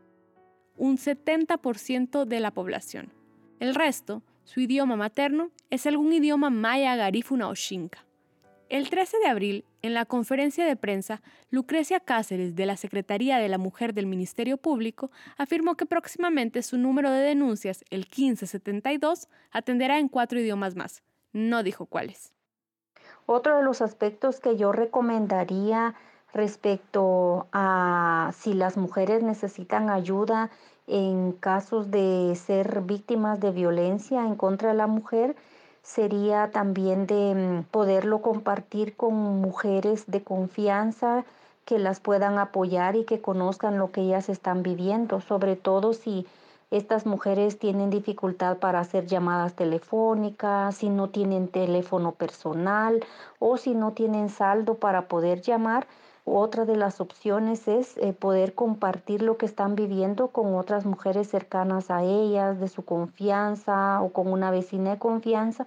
un 0.78 0.96
70% 0.96 2.24
de 2.24 2.40
la 2.40 2.50
población. 2.50 3.12
El 3.60 3.74
resto 3.74 4.22
su 4.44 4.60
idioma 4.60 4.96
materno 4.96 5.50
es 5.70 5.86
algún 5.86 6.12
idioma 6.12 6.50
maya, 6.50 6.96
garífuna 6.96 7.48
o 7.48 7.54
xinca. 7.54 8.04
El 8.68 8.88
13 8.88 9.18
de 9.18 9.28
abril, 9.28 9.64
en 9.82 9.92
la 9.92 10.06
conferencia 10.06 10.64
de 10.64 10.76
prensa, 10.76 11.20
Lucrecia 11.50 12.00
Cáceres, 12.00 12.56
de 12.56 12.64
la 12.64 12.78
Secretaría 12.78 13.36
de 13.36 13.48
la 13.48 13.58
Mujer 13.58 13.92
del 13.92 14.06
Ministerio 14.06 14.56
Público, 14.56 15.10
afirmó 15.36 15.74
que 15.74 15.84
próximamente 15.84 16.62
su 16.62 16.78
número 16.78 17.10
de 17.10 17.20
denuncias, 17.20 17.84
el 17.90 18.00
1572, 18.00 19.28
atenderá 19.50 19.98
en 19.98 20.08
cuatro 20.08 20.40
idiomas 20.40 20.74
más. 20.74 21.02
No 21.34 21.62
dijo 21.62 21.84
cuáles. 21.84 22.32
Otro 23.26 23.58
de 23.58 23.62
los 23.62 23.82
aspectos 23.82 24.40
que 24.40 24.56
yo 24.56 24.72
recomendaría 24.72 25.94
respecto 26.32 27.48
a 27.52 28.32
si 28.34 28.54
las 28.54 28.76
mujeres 28.76 29.22
necesitan 29.22 29.90
ayuda 29.90 30.50
en 30.86 31.32
casos 31.32 31.90
de 31.90 32.34
ser 32.36 32.82
víctimas 32.82 33.40
de 33.40 33.50
violencia 33.50 34.26
en 34.26 34.34
contra 34.36 34.70
de 34.70 34.74
la 34.74 34.86
mujer 34.86 35.36
sería 35.82 36.50
también 36.50 37.06
de 37.06 37.34
mm, 37.34 37.64
poderlo 37.70 38.22
compartir 38.22 38.96
con 38.96 39.14
mujeres 39.14 40.04
de 40.06 40.22
confianza 40.22 41.24
que 41.64 41.78
las 41.78 42.00
puedan 42.00 42.38
apoyar 42.38 42.96
y 42.96 43.04
que 43.04 43.20
conozcan 43.20 43.78
lo 43.78 43.92
que 43.92 44.02
ellas 44.02 44.28
están 44.28 44.62
viviendo, 44.62 45.20
sobre 45.20 45.56
todo 45.56 45.92
si 45.92 46.26
estas 46.70 47.04
mujeres 47.04 47.58
tienen 47.58 47.90
dificultad 47.90 48.56
para 48.56 48.80
hacer 48.80 49.06
llamadas 49.06 49.54
telefónicas, 49.54 50.76
si 50.76 50.88
no 50.88 51.10
tienen 51.10 51.48
teléfono 51.48 52.12
personal 52.12 53.04
o 53.38 53.58
si 53.58 53.74
no 53.74 53.92
tienen 53.92 54.30
saldo 54.30 54.76
para 54.76 55.06
poder 55.06 55.42
llamar, 55.42 55.86
otra 56.24 56.64
de 56.64 56.76
las 56.76 57.00
opciones 57.00 57.66
es 57.66 57.96
eh, 57.96 58.12
poder 58.12 58.54
compartir 58.54 59.22
lo 59.22 59.36
que 59.36 59.46
están 59.46 59.74
viviendo 59.74 60.28
con 60.28 60.54
otras 60.54 60.86
mujeres 60.86 61.28
cercanas 61.28 61.90
a 61.90 62.04
ellas, 62.04 62.60
de 62.60 62.68
su 62.68 62.84
confianza 62.84 64.00
o 64.00 64.12
con 64.12 64.28
una 64.28 64.50
vecina 64.50 64.92
de 64.92 64.98
confianza, 64.98 65.66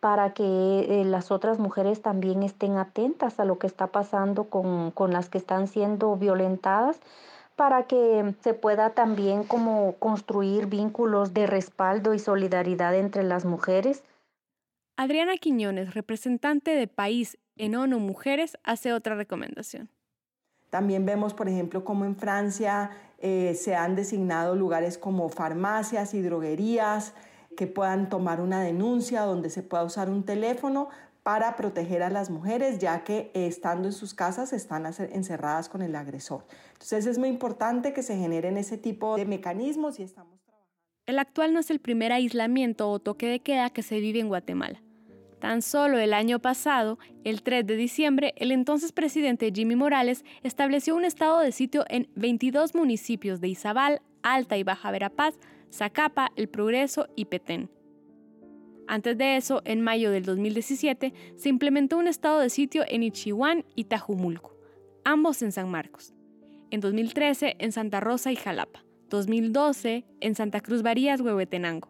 para 0.00 0.32
que 0.32 0.42
eh, 0.42 1.04
las 1.04 1.30
otras 1.30 1.58
mujeres 1.58 2.00
también 2.00 2.42
estén 2.42 2.78
atentas 2.78 3.38
a 3.38 3.44
lo 3.44 3.58
que 3.58 3.66
está 3.66 3.88
pasando 3.88 4.44
con, 4.44 4.90
con 4.92 5.12
las 5.12 5.28
que 5.28 5.38
están 5.38 5.68
siendo 5.68 6.16
violentadas 6.16 7.00
para 7.60 7.82
que 7.82 8.34
se 8.40 8.54
pueda 8.54 8.94
también 8.94 9.44
como 9.44 9.96
construir 9.96 10.64
vínculos 10.64 11.34
de 11.34 11.46
respaldo 11.46 12.14
y 12.14 12.18
solidaridad 12.18 12.94
entre 12.94 13.22
las 13.22 13.44
mujeres. 13.44 14.02
Adriana 14.96 15.36
Quiñones, 15.36 15.92
representante 15.92 16.70
de 16.70 16.86
País 16.86 17.36
en 17.60 17.76
ONU 17.76 18.00
Mujeres 18.00 18.56
hace 18.64 18.92
otra 18.92 19.14
recomendación. 19.14 19.90
También 20.70 21.04
vemos, 21.04 21.34
por 21.34 21.48
ejemplo, 21.48 21.84
cómo 21.84 22.04
en 22.04 22.16
Francia 22.16 22.90
eh, 23.18 23.54
se 23.54 23.74
han 23.74 23.96
designado 23.96 24.54
lugares 24.54 24.96
como 24.96 25.28
farmacias 25.28 26.14
y 26.14 26.22
droguerías 26.22 27.12
que 27.56 27.66
puedan 27.66 28.08
tomar 28.08 28.40
una 28.40 28.62
denuncia, 28.62 29.22
donde 29.22 29.50
se 29.50 29.62
pueda 29.62 29.84
usar 29.84 30.08
un 30.08 30.24
teléfono 30.24 30.88
para 31.22 31.54
proteger 31.56 32.02
a 32.02 32.08
las 32.08 32.30
mujeres, 32.30 32.78
ya 32.78 33.04
que 33.04 33.30
eh, 33.34 33.46
estando 33.46 33.88
en 33.88 33.92
sus 33.92 34.14
casas 34.14 34.52
están 34.52 34.86
encerradas 34.86 35.68
con 35.68 35.82
el 35.82 35.94
agresor. 35.96 36.46
Entonces 36.72 37.06
es 37.06 37.18
muy 37.18 37.28
importante 37.28 37.92
que 37.92 38.02
se 38.02 38.16
generen 38.16 38.56
ese 38.56 38.78
tipo 38.78 39.16
de 39.16 39.26
mecanismos 39.26 39.98
y 39.98 40.04
estamos 40.04 40.40
trabajando. 40.40 40.72
El 41.04 41.18
actual 41.18 41.52
no 41.52 41.60
es 41.60 41.70
el 41.70 41.80
primer 41.80 42.12
aislamiento 42.12 42.88
o 42.88 43.00
toque 43.00 43.26
de 43.26 43.40
queda 43.40 43.68
que 43.68 43.82
se 43.82 44.00
vive 44.00 44.20
en 44.20 44.28
Guatemala. 44.28 44.80
Tan 45.40 45.62
solo 45.62 45.98
el 45.98 46.12
año 46.12 46.38
pasado, 46.38 46.98
el 47.24 47.42
3 47.42 47.66
de 47.66 47.76
diciembre, 47.76 48.34
el 48.36 48.52
entonces 48.52 48.92
presidente 48.92 49.50
Jimmy 49.54 49.74
Morales 49.74 50.24
estableció 50.42 50.94
un 50.94 51.06
estado 51.06 51.40
de 51.40 51.50
sitio 51.50 51.84
en 51.88 52.08
22 52.14 52.74
municipios 52.74 53.40
de 53.40 53.48
Izabal, 53.48 54.02
Alta 54.22 54.58
y 54.58 54.64
Baja 54.64 54.90
Verapaz, 54.90 55.34
Zacapa, 55.72 56.30
El 56.36 56.48
Progreso 56.48 57.08
y 57.16 57.24
Petén. 57.24 57.70
Antes 58.86 59.16
de 59.16 59.36
eso, 59.36 59.62
en 59.64 59.80
mayo 59.80 60.10
del 60.10 60.24
2017, 60.24 61.14
se 61.36 61.48
implementó 61.48 61.96
un 61.96 62.08
estado 62.08 62.40
de 62.40 62.50
sitio 62.50 62.84
en 62.86 63.02
Ichihuán 63.02 63.64
y 63.74 63.84
Tajumulco, 63.84 64.58
ambos 65.04 65.40
en 65.40 65.52
San 65.52 65.70
Marcos. 65.70 66.12
En 66.70 66.80
2013, 66.80 67.56
en 67.58 67.72
Santa 67.72 68.00
Rosa 68.00 68.30
y 68.30 68.36
Jalapa. 68.36 68.84
2012, 69.08 70.04
en 70.20 70.34
Santa 70.34 70.60
Cruz 70.60 70.82
Varías, 70.82 71.20
Huehuetenango. 71.20 71.88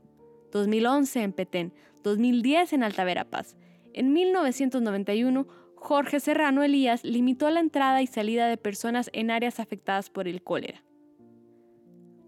2011 0.53 1.23
en 1.23 1.33
Petén. 1.33 1.73
2010 2.03 2.73
en 2.73 2.83
Alta 2.83 3.05
Verapaz. 3.05 3.57
En 3.93 4.13
1991, 4.13 5.47
Jorge 5.75 6.21
Serrano 6.21 6.63
Elías 6.63 7.05
limitó 7.05 7.51
la 7.51 7.61
entrada 7.61 8.03
y 8.03 8.07
salida 8.07 8.49
de 8.49 8.57
personas 8.57 9.11
en 9.13 9.31
áreas 9.31 9.61
afectadas 9.61 10.11
por 10.11 10.29
el 10.29 10.43
cólera. 10.43 10.83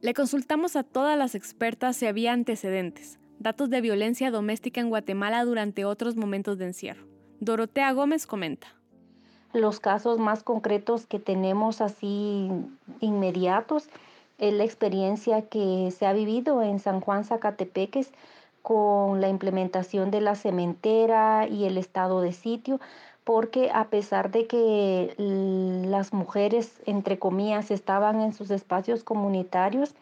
Le 0.00 0.14
consultamos 0.14 0.74
a 0.74 0.82
todas 0.82 1.16
las 1.16 1.34
expertas 1.34 1.96
si 1.96 2.06
había 2.06 2.32
antecedentes, 2.32 3.20
datos 3.38 3.70
de 3.70 3.80
violencia 3.80 4.30
doméstica 4.30 4.80
en 4.80 4.88
Guatemala 4.88 5.44
durante 5.44 5.84
otros 5.84 6.16
momentos 6.16 6.58
de 6.58 6.66
encierro. 6.66 7.06
Dorotea 7.40 7.92
Gómez 7.92 8.26
comenta. 8.26 8.68
Los 9.52 9.80
casos 9.80 10.18
más 10.18 10.42
concretos 10.42 11.06
que 11.06 11.18
tenemos 11.18 11.80
así 11.80 12.48
inmediatos 13.00 13.88
es 14.38 14.54
la 14.54 14.64
experiencia 14.64 15.42
que 15.42 15.90
se 15.96 16.06
ha 16.06 16.12
vivido 16.12 16.62
en 16.62 16.78
San 16.78 17.00
Juan 17.00 17.24
Zacatepeques 17.24 18.12
con 18.62 19.20
la 19.20 19.28
implementación 19.28 20.10
de 20.10 20.20
la 20.20 20.36
cementera 20.36 21.46
y 21.48 21.64
el 21.64 21.78
estado 21.78 22.20
de 22.20 22.32
sitio, 22.32 22.80
porque 23.24 23.70
a 23.72 23.88
pesar 23.88 24.30
de 24.30 24.46
que 24.46 25.14
las 25.18 26.12
mujeres, 26.12 26.80
entre 26.86 27.18
comillas, 27.18 27.70
estaban 27.70 28.20
en 28.20 28.32
sus 28.32 28.50
espacios 28.50 29.04
comunitarios, 29.04 29.94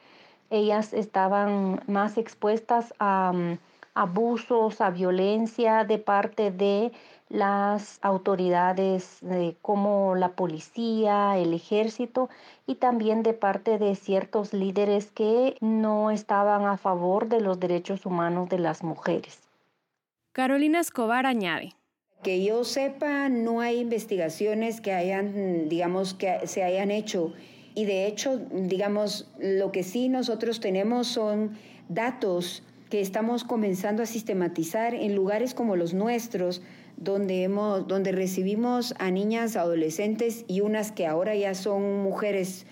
ellas 0.51 0.93
estaban 0.93 1.81
más 1.87 2.19
expuestas 2.19 2.93
a 2.99 3.33
mm, 3.33 3.59
abusos, 3.95 4.81
a 4.81 4.91
violencia 4.91 5.85
de 5.85 5.99
parte 5.99 6.51
de 6.51 6.93
las 7.31 8.01
autoridades 8.03 9.21
como 9.63 10.17
la 10.17 10.33
policía, 10.33 11.39
el 11.39 11.55
ejército 11.55 12.29
y 12.67 12.75
también 12.75 13.23
de 13.23 13.33
parte 13.33 13.79
de 13.79 13.95
ciertos 13.95 14.53
líderes 14.53 15.11
que 15.13 15.57
no 15.61 16.11
estaban 16.11 16.67
a 16.67 16.77
favor 16.77 17.29
de 17.29 17.41
los 17.41 17.59
derechos 17.59 18.05
humanos 18.05 18.49
de 18.49 18.59
las 18.59 18.83
mujeres. 18.83 19.41
Carolina 20.33 20.81
Escobar 20.81 21.25
añade. 21.25 21.73
Que 22.23 22.45
yo 22.45 22.65
sepa, 22.65 23.29
no 23.29 23.61
hay 23.61 23.79
investigaciones 23.79 24.81
que 24.81 24.93
hayan, 24.93 25.69
digamos, 25.69 26.13
que 26.13 26.47
se 26.47 26.63
hayan 26.63 26.91
hecho 26.91 27.33
y 27.75 27.85
de 27.85 28.07
hecho, 28.07 28.39
digamos, 28.51 29.31
lo 29.39 29.71
que 29.73 29.85
sí 29.85 30.09
nosotros 30.09 30.61
tenemos 30.61 31.07
son 31.07 31.57
datos 31.89 32.63
que 32.91 33.01
estamos 33.01 33.45
comenzando 33.45 34.03
a 34.03 34.07
sistematizar 34.07 34.95
en 34.95 35.15
lugares 35.15 35.55
como 35.55 35.77
los 35.77 35.95
nuestros, 35.95 36.61
donde, 36.97 37.45
hemos, 37.45 37.87
donde 37.87 38.13
recibimos 38.13 38.95
a 38.99 39.11
niñas, 39.11 39.57
adolescentes 39.57 40.45
y 40.49 40.61
unas 40.61 40.91
que 40.91 41.07
ahora 41.07 41.35
ya 41.37 41.55
son 41.55 42.03
mujeres, 42.03 42.67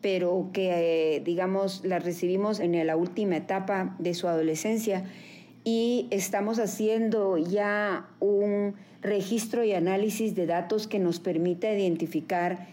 pero 0.00 0.50
que, 0.52 1.20
digamos, 1.24 1.84
las 1.84 2.04
recibimos 2.04 2.60
en 2.60 2.86
la 2.86 2.96
última 2.96 3.36
etapa 3.36 3.96
de 3.98 4.14
su 4.14 4.28
adolescencia. 4.28 5.04
Y 5.64 6.06
estamos 6.10 6.60
haciendo 6.60 7.36
ya 7.36 8.08
un 8.20 8.76
registro 9.02 9.64
y 9.64 9.72
análisis 9.72 10.36
de 10.36 10.46
datos 10.46 10.86
que 10.86 11.00
nos 11.00 11.18
permite 11.18 11.76
identificar 11.76 12.68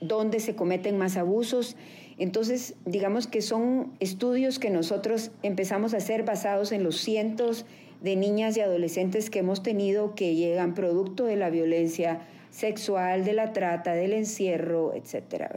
dónde 0.00 0.38
se 0.38 0.54
cometen 0.54 0.96
más 0.96 1.16
abusos. 1.16 1.76
Entonces, 2.18 2.74
digamos 2.86 3.26
que 3.26 3.42
son 3.42 3.92
estudios 4.00 4.58
que 4.58 4.70
nosotros 4.70 5.30
empezamos 5.42 5.92
a 5.92 5.98
hacer 5.98 6.24
basados 6.24 6.72
en 6.72 6.82
los 6.82 6.96
cientos 6.96 7.66
de 8.00 8.16
niñas 8.16 8.56
y 8.56 8.60
adolescentes 8.60 9.30
que 9.30 9.40
hemos 9.40 9.62
tenido 9.62 10.14
que 10.14 10.34
llegan 10.34 10.74
producto 10.74 11.24
de 11.24 11.36
la 11.36 11.50
violencia 11.50 12.20
sexual, 12.50 13.24
de 13.24 13.34
la 13.34 13.52
trata, 13.52 13.92
del 13.92 14.14
encierro, 14.14 14.94
etcétera. 14.94 15.50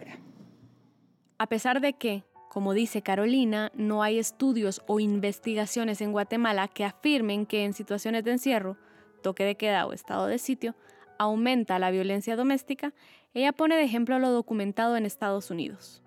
A 1.38 1.48
pesar 1.48 1.80
de 1.80 1.94
que, 1.94 2.24
como 2.50 2.74
dice 2.74 3.02
Carolina, 3.02 3.72
no 3.74 4.04
hay 4.04 4.20
estudios 4.20 4.82
o 4.88 5.00
investigaciones 5.00 6.02
en 6.02 6.12
Guatemala 6.12 6.68
que 6.68 6.84
afirmen 6.84 7.46
que 7.46 7.64
en 7.64 7.74
situaciones 7.74 8.26
de 8.26 8.32
encierro, 8.32 8.78
toque 9.22 9.46
de 9.46 9.56
queda 9.56 9.86
o 9.86 9.94
estado 9.94 10.28
de 10.28 10.40
sitio, 10.40 10.76
aumenta 11.18 11.80
la 11.80 11.92
violencia 11.92 12.36
doméstica, 12.36 12.94
ella 13.34 13.54
pone 13.54 13.76
de 13.76 13.84
ejemplo 13.84 14.20
lo 14.20 14.32
documentado 14.32 14.98
en 14.98 15.06
Estados 15.06 15.52
Unidos. 15.52 16.02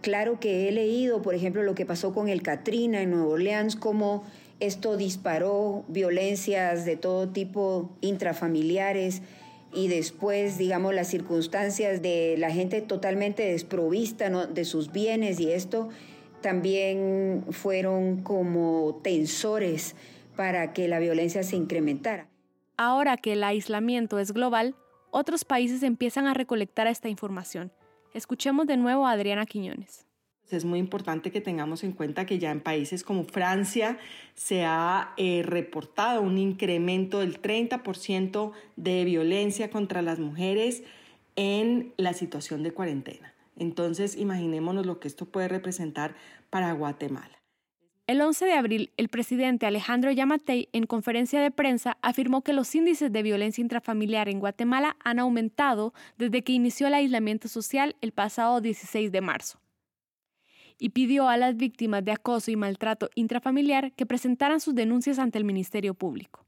Claro 0.00 0.38
que 0.38 0.68
he 0.68 0.72
leído, 0.72 1.22
por 1.22 1.34
ejemplo, 1.34 1.62
lo 1.62 1.74
que 1.74 1.84
pasó 1.84 2.14
con 2.14 2.28
el 2.28 2.42
Katrina 2.42 3.02
en 3.02 3.10
Nueva 3.10 3.26
Orleans, 3.26 3.76
cómo 3.76 4.24
esto 4.60 4.96
disparó 4.96 5.84
violencias 5.88 6.84
de 6.84 6.96
todo 6.96 7.28
tipo 7.28 7.90
intrafamiliares 8.00 9.22
y 9.72 9.88
después, 9.88 10.58
digamos, 10.58 10.94
las 10.94 11.08
circunstancias 11.08 12.00
de 12.00 12.36
la 12.38 12.50
gente 12.50 12.80
totalmente 12.80 13.44
desprovista 13.44 14.46
de 14.46 14.64
sus 14.64 14.92
bienes 14.92 15.40
y 15.40 15.52
esto 15.52 15.88
también 16.40 17.44
fueron 17.50 18.22
como 18.22 19.00
tensores 19.02 19.94
para 20.36 20.72
que 20.72 20.88
la 20.88 20.98
violencia 21.00 21.42
se 21.42 21.56
incrementara. 21.56 22.28
Ahora 22.76 23.16
que 23.16 23.32
el 23.32 23.42
aislamiento 23.42 24.18
es 24.18 24.32
global, 24.32 24.76
otros 25.10 25.44
países 25.44 25.82
empiezan 25.82 26.26
a 26.26 26.34
recolectar 26.34 26.86
esta 26.86 27.08
información. 27.08 27.72
Escuchemos 28.14 28.66
de 28.66 28.76
nuevo 28.76 29.06
a 29.06 29.12
Adriana 29.12 29.46
Quiñones. 29.46 30.06
Es 30.50 30.64
muy 30.64 30.78
importante 30.78 31.30
que 31.30 31.42
tengamos 31.42 31.84
en 31.84 31.92
cuenta 31.92 32.24
que 32.24 32.38
ya 32.38 32.50
en 32.50 32.62
países 32.62 33.04
como 33.04 33.24
Francia 33.24 33.98
se 34.34 34.64
ha 34.64 35.12
eh, 35.18 35.42
reportado 35.44 36.22
un 36.22 36.38
incremento 36.38 37.20
del 37.20 37.40
30% 37.42 38.52
de 38.76 39.04
violencia 39.04 39.70
contra 39.70 40.00
las 40.00 40.18
mujeres 40.18 40.82
en 41.36 41.92
la 41.98 42.14
situación 42.14 42.62
de 42.62 42.72
cuarentena. 42.72 43.34
Entonces, 43.56 44.16
imaginémonos 44.16 44.86
lo 44.86 45.00
que 45.00 45.08
esto 45.08 45.26
puede 45.26 45.48
representar 45.48 46.14
para 46.48 46.72
Guatemala. 46.72 47.37
El 48.08 48.22
11 48.22 48.46
de 48.46 48.54
abril, 48.54 48.90
el 48.96 49.10
presidente 49.10 49.66
Alejandro 49.66 50.10
Yamatei, 50.10 50.70
en 50.72 50.86
conferencia 50.86 51.42
de 51.42 51.50
prensa, 51.50 51.98
afirmó 52.00 52.40
que 52.40 52.54
los 52.54 52.74
índices 52.74 53.12
de 53.12 53.22
violencia 53.22 53.60
intrafamiliar 53.60 54.30
en 54.30 54.40
Guatemala 54.40 54.96
han 55.04 55.18
aumentado 55.18 55.92
desde 56.16 56.42
que 56.42 56.54
inició 56.54 56.86
el 56.86 56.94
aislamiento 56.94 57.48
social 57.48 57.96
el 58.00 58.12
pasado 58.12 58.62
16 58.62 59.12
de 59.12 59.20
marzo. 59.20 59.60
Y 60.78 60.88
pidió 60.88 61.28
a 61.28 61.36
las 61.36 61.58
víctimas 61.58 62.02
de 62.02 62.12
acoso 62.12 62.50
y 62.50 62.56
maltrato 62.56 63.10
intrafamiliar 63.14 63.92
que 63.92 64.06
presentaran 64.06 64.60
sus 64.60 64.74
denuncias 64.74 65.18
ante 65.18 65.36
el 65.36 65.44
Ministerio 65.44 65.92
Público. 65.92 66.46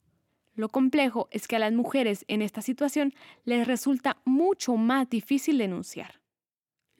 Lo 0.55 0.71
complejo 0.71 1.29
es 1.31 1.47
que 1.47 1.57
a 1.57 1.59
las 1.59 1.75
mujeres 1.75 2.25
en 2.29 2.41
esta 2.41 2.63
situación 2.63 3.13
les 3.45 3.67
resulta 3.67 4.17
mucho 4.25 4.77
más 4.77 5.11
difícil 5.11 5.59
denunciar. 5.59 6.20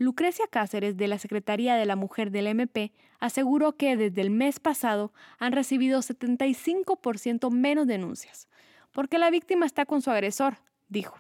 Lucrecia 0.01 0.47
Cáceres, 0.51 0.97
de 0.97 1.09
la 1.09 1.19
Secretaría 1.19 1.77
de 1.77 1.85
la 1.85 1.95
Mujer 1.95 2.31
del 2.31 2.47
MP, 2.47 2.91
aseguró 3.19 3.77
que 3.77 3.99
desde 3.99 4.23
el 4.23 4.31
mes 4.31 4.59
pasado 4.59 5.13
han 5.39 5.53
recibido 5.53 6.01
75% 6.01 7.51
menos 7.51 7.87
denuncias, 7.87 8.49
porque 8.93 9.19
la 9.19 9.29
víctima 9.29 9.67
está 9.67 9.85
con 9.85 10.01
su 10.01 10.11
agresor, 10.11 10.57
dijo. 10.89 11.19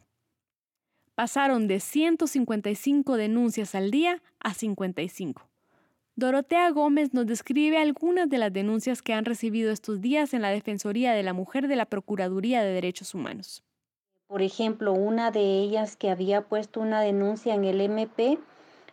Pasaron 1.14 1.68
de 1.68 1.78
155 1.78 3.18
denuncias 3.18 3.74
al 3.74 3.90
día 3.90 4.22
a 4.38 4.54
55. 4.54 5.46
Dorotea 6.16 6.70
Gómez 6.70 7.12
nos 7.12 7.26
describe 7.26 7.76
algunas 7.76 8.30
de 8.30 8.38
las 8.38 8.50
denuncias 8.50 9.02
que 9.02 9.12
han 9.12 9.26
recibido 9.26 9.72
estos 9.72 10.00
días 10.00 10.32
en 10.32 10.40
la 10.40 10.48
Defensoría 10.48 11.12
de 11.12 11.22
la 11.22 11.34
Mujer 11.34 11.68
de 11.68 11.76
la 11.76 11.84
Procuraduría 11.84 12.62
de 12.62 12.72
Derechos 12.72 13.14
Humanos. 13.14 13.62
Por 14.26 14.40
ejemplo, 14.40 14.94
una 14.94 15.30
de 15.30 15.60
ellas 15.60 15.96
que 15.96 16.08
había 16.08 16.48
puesto 16.48 16.80
una 16.80 17.02
denuncia 17.02 17.52
en 17.52 17.66
el 17.66 17.82
MP 17.82 18.38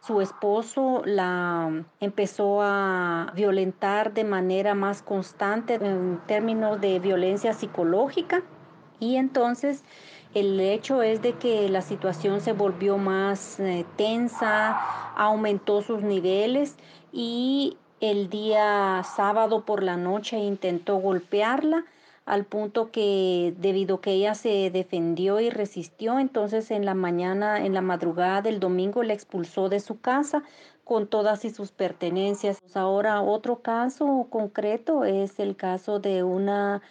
su 0.08 0.22
esposo 0.22 1.02
la 1.04 1.84
empezó 2.00 2.62
a 2.62 3.34
violentar 3.36 4.13
de 4.13 4.24
manera 4.24 4.74
más 4.74 5.02
constante 5.02 5.74
en 5.76 6.22
términos 6.28 6.80
de 6.80 7.00
violencia 7.00 7.54
psicológica 7.54 8.41
y 9.02 9.17
entonces 9.17 9.84
el 10.34 10.60
hecho 10.62 11.02
es 11.02 11.22
de 11.22 11.34
que 11.34 11.67
la 11.67 11.82
situación 11.82 12.39
se 12.39 12.54
volvió 12.54 12.98
más 12.98 13.60
eh, 13.60 13.86
tensa, 13.98 14.80
aumentó 15.17 15.82
sus 15.82 16.02
niveles 16.02 16.78
y 17.12 17.78
el 18.00 18.30
día 18.30 19.04
sábado 19.04 19.65
por 19.65 19.84
la 19.84 19.98
noche 19.98 20.38
intentó 20.38 20.98
golpearla 20.98 21.84
al 22.28 22.46
punto 22.46 22.92
que 22.92 23.56
debido 23.58 24.02
que 24.02 24.12
ella 24.12 24.36
se 24.36 24.70
defendió 24.70 25.40
y 25.40 25.50
resistió, 25.50 26.20
entonces 26.20 26.72
en 26.72 26.86
la 26.86 26.94
mañana, 26.94 27.66
en 27.66 27.74
la 27.74 27.82
madrugada 27.82 28.42
del 28.42 28.60
domingo 28.60 29.02
la 29.02 29.13
expulsó 29.13 29.70
de 29.70 29.80
su 29.80 30.02
casa 30.02 30.44
con 30.84 31.08
todas 31.08 31.42
sus 31.42 31.72
pertenencias. 31.72 32.60
Ahora 32.76 33.22
otro 33.22 33.62
caso 33.62 34.28
concreto 34.30 35.06
es 35.06 35.40
el 35.40 35.56
caso 35.56 36.00
de 36.00 36.24
una 36.24 36.82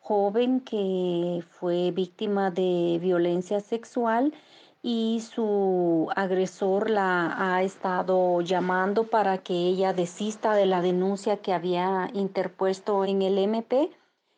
joven 0.00 0.60
que 0.60 1.42
fue 1.48 1.90
víctima 1.90 2.50
de 2.50 2.98
violencia 3.00 3.60
sexual 3.60 4.34
y 4.82 5.20
su 5.20 6.08
agresor 6.16 6.90
la 6.90 7.34
ha 7.38 7.62
estado 7.62 8.42
llamando 8.42 9.04
para 9.04 9.38
que 9.38 9.54
ella 9.54 9.94
desista 9.94 10.54
de 10.54 10.66
la 10.66 10.82
denuncia 10.82 11.38
que 11.38 11.54
había 11.54 12.10
interpuesto 12.12 13.06
en 13.06 13.22
el 13.22 13.38
MP 13.38 13.90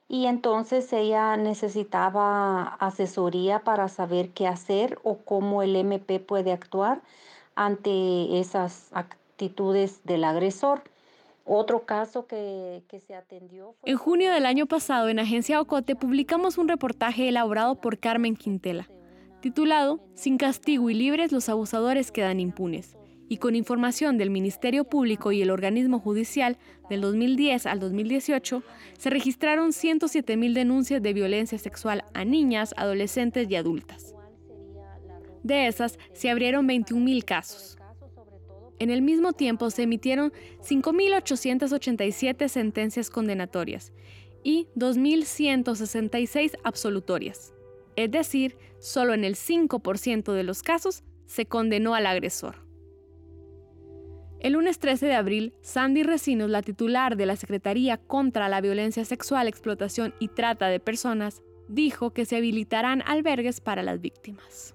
y 0.09 0.27
entonces 0.27 0.93
ella 0.93 1.37
necesitaba 1.37 2.75
asesoría 2.75 3.61
para 3.61 3.89
saber 3.89 4.31
qué 4.31 4.47
hacer 4.47 4.99
o 5.03 5.19
cómo 5.19 5.63
el 5.63 5.77
MP 5.77 6.21
puede 6.21 6.53
actuar 6.53 7.01
ante 7.55 8.39
esas 8.39 8.91
actitudes 8.93 10.01
del 10.05 10.25
agresor. 10.25 10.83
Otro 11.47 11.85
caso 11.85 12.27
que, 12.27 12.83
se 13.07 13.15
atendió. 13.15 13.75
En 13.85 13.97
junio 13.99 14.33
del 14.33 14.47
año 14.47 14.67
pasado, 14.67 15.09
en 15.09 15.19
Agencia 15.19 15.61
Ocote, 15.61 15.95
publicamos 15.95 16.57
un 16.57 16.69
reportaje 16.69 17.29
elaborado 17.29 17.75
por 17.75 17.99
Carmen 17.99 18.35
Quintela, 18.35 18.89
titulado 19.41 20.01
Sin 20.15 20.39
castigo 20.39 20.89
y 20.89 20.95
libres, 20.95 21.33
los 21.33 21.51
abusadores 21.51 22.13
quedan 22.13 22.41
impunes. 22.41 22.97
Y 23.29 23.39
con 23.39 23.57
información 23.57 24.19
del 24.19 24.31
Ministerio 24.31 24.85
Público 24.85 25.33
y 25.33 25.41
el 25.43 25.51
organismo 25.51 25.99
judicial 25.99 26.59
del 26.91 27.01
2010 27.01 27.67
al 27.67 27.81
2018, 27.81 28.63
se 28.99 29.11
registraron 29.11 29.71
107.000 29.71 30.53
denuncias 30.53 31.03
de 31.03 31.13
violencia 31.13 31.59
sexual 31.59 32.05
a 32.13 32.25
niñas, 32.25 32.75
adolescentes 32.77 33.51
y 33.51 33.57
adultas. 33.57 34.15
De 35.43 35.67
esas, 35.67 35.99
se 36.13 36.31
abrieron 36.31 36.67
21.000 36.67 37.25
casos. 37.25 37.79
En 38.79 38.91
el 38.91 39.03
mismo 39.03 39.33
tiempo 39.33 39.71
se 39.71 39.85
emitieron 39.85 40.33
5.887 40.63 42.49
sentencias 42.49 43.09
condenatorias 43.09 43.93
y 44.43 44.69
2.166 44.77 46.57
absolutorias. 46.65 47.55
Es 47.97 48.11
decir, 48.11 48.57
solo 48.81 49.15
en 49.15 49.25
el 49.25 49.37
5% 49.37 50.33
de 50.33 50.43
los 50.43 50.63
casos 50.63 51.05
se 51.27 51.47
condenó 51.47 51.95
al 51.95 52.07
agresor. 52.07 52.64
El 54.45 54.53
lunes 54.53 54.79
13 54.79 55.07
de 55.07 55.15
abril, 55.15 55.55
Sandy 55.63 56.03
Recinos, 56.03 56.51
la 56.51 56.61
titular 56.61 57.17
de 57.17 57.25
la 57.25 57.35
Secretaría 57.35 57.97
contra 57.97 58.51
la 58.51 58.61
Violencia 58.61 59.03
Sexual, 59.07 59.49
Explotación 59.49 60.13
y 60.19 60.29
Trata 60.29 60.67
de 60.67 60.81
Personas, 60.81 61.41
dijo 61.67 62.11
que 62.11 62.27
se 62.27 62.37
habilitarán 62.37 63.03
albergues 63.07 63.63
para 63.63 63.83
las 63.83 64.03
víctimas. 64.03 64.75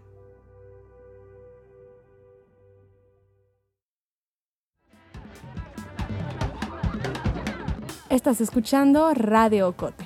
Estás 8.10 8.41
escuchando 8.41 9.13
Radio 9.13 9.67
Ocote, 9.67 10.03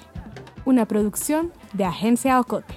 una 0.65 0.85
producción 0.85 1.53
de 1.71 1.85
Agencia 1.85 2.37
Ocote. 2.37 2.75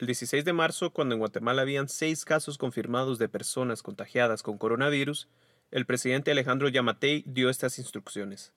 El 0.00 0.06
16 0.06 0.46
de 0.46 0.54
marzo, 0.54 0.94
cuando 0.94 1.14
en 1.14 1.18
Guatemala 1.18 1.60
habían 1.60 1.86
seis 1.86 2.24
casos 2.24 2.56
confirmados 2.56 3.18
de 3.18 3.28
personas 3.28 3.82
contagiadas 3.82 4.42
con 4.42 4.56
coronavirus, 4.56 5.28
el 5.70 5.84
presidente 5.84 6.30
Alejandro 6.30 6.70
Yamatei 6.70 7.22
dio 7.26 7.50
estas 7.50 7.78
instrucciones. 7.78 8.54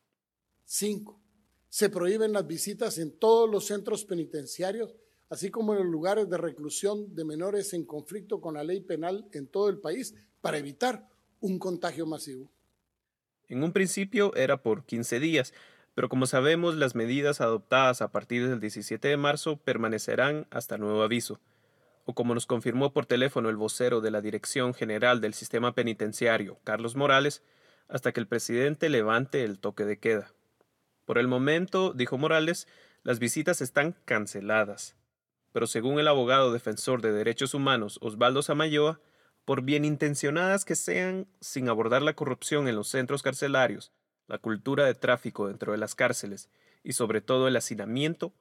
5. 0.63 1.19
Se 1.67 1.89
prohíben 1.89 2.31
las 2.31 2.47
visitas 2.47 2.97
en 2.97 3.11
todos 3.11 3.51
los 3.51 3.65
centros 3.65 4.05
penitenciarios, 4.05 4.95
así 5.27 5.51
como 5.51 5.73
en 5.73 5.79
los 5.79 5.87
lugares 5.87 6.29
de 6.29 6.37
reclusión 6.37 7.13
de 7.13 7.25
menores 7.25 7.73
en 7.73 7.83
conflicto 7.83 8.39
con 8.39 8.53
la 8.53 8.63
ley 8.63 8.79
penal 8.79 9.27
en 9.33 9.47
todo 9.47 9.67
el 9.67 9.79
país, 9.79 10.15
para 10.39 10.59
evitar 10.59 11.09
un 11.41 11.59
contagio 11.59 12.05
masivo. 12.05 12.49
En 13.49 13.65
un 13.65 13.73
principio 13.73 14.33
era 14.35 14.63
por 14.63 14.85
15 14.85 15.19
días, 15.19 15.53
pero 15.95 16.09
como 16.09 16.25
sabemos 16.25 16.75
las 16.75 16.95
medidas 16.95 17.41
adoptadas 17.41 18.01
a 18.01 18.11
partir 18.11 18.47
del 18.49 18.59
17 18.59 19.07
de 19.07 19.17
marzo 19.17 19.57
permanecerán 19.57 20.47
hasta 20.49 20.77
nuevo 20.77 21.03
aviso. 21.03 21.39
O 22.05 22.13
como 22.13 22.33
nos 22.33 22.47
confirmó 22.47 22.91
por 22.91 23.05
teléfono 23.05 23.49
el 23.49 23.55
vocero 23.55 24.01
de 24.01 24.11
la 24.11 24.21
Dirección 24.21 24.73
General 24.73 25.21
del 25.21 25.33
Sistema 25.33 25.73
Penitenciario, 25.73 26.59
Carlos 26.63 26.95
Morales, 26.95 27.43
hasta 27.87 28.11
que 28.11 28.19
el 28.19 28.27
presidente 28.27 28.89
levante 28.89 29.43
el 29.43 29.59
toque 29.59 29.85
de 29.85 29.99
queda. 29.99 30.33
Por 31.05 31.17
el 31.17 31.27
momento, 31.27 31.93
dijo 31.93 32.17
Morales, 32.17 32.67
las 33.03 33.19
visitas 33.19 33.61
están 33.61 33.95
canceladas. 34.05 34.95
Pero 35.51 35.67
según 35.67 35.99
el 35.99 36.07
abogado 36.07 36.51
defensor 36.51 37.01
de 37.01 37.11
derechos 37.11 37.53
humanos 37.53 37.99
Osvaldo 38.01 38.41
Samayoa, 38.41 38.99
por 39.45 39.61
bien 39.61 39.85
intencionadas 39.85 40.65
que 40.65 40.75
sean, 40.75 41.27
sin 41.41 41.69
abordar 41.69 42.01
la 42.01 42.15
corrupción 42.15 42.67
en 42.67 42.75
los 42.75 42.87
centros 42.87 43.21
carcelarios, 43.21 43.91
la 44.27 44.37
cultura 44.37 44.85
de 44.85 44.95
tráfico 44.95 45.47
dentro 45.47 45.71
de 45.71 45.77
las 45.77 45.95
cárceles 45.95 46.49
y 46.83 46.93
sobre 46.93 47.21
todo 47.21 47.47
el 47.47 47.55
hacinamiento, 47.55 48.33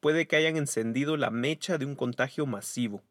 puede 0.00 0.26
que 0.26 0.36
hayan 0.36 0.56
encendido 0.56 1.16
la 1.16 1.30
mecha 1.30 1.78
de 1.78 1.86
un 1.86 1.94
contagio 1.94 2.46
masivo. 2.46 3.02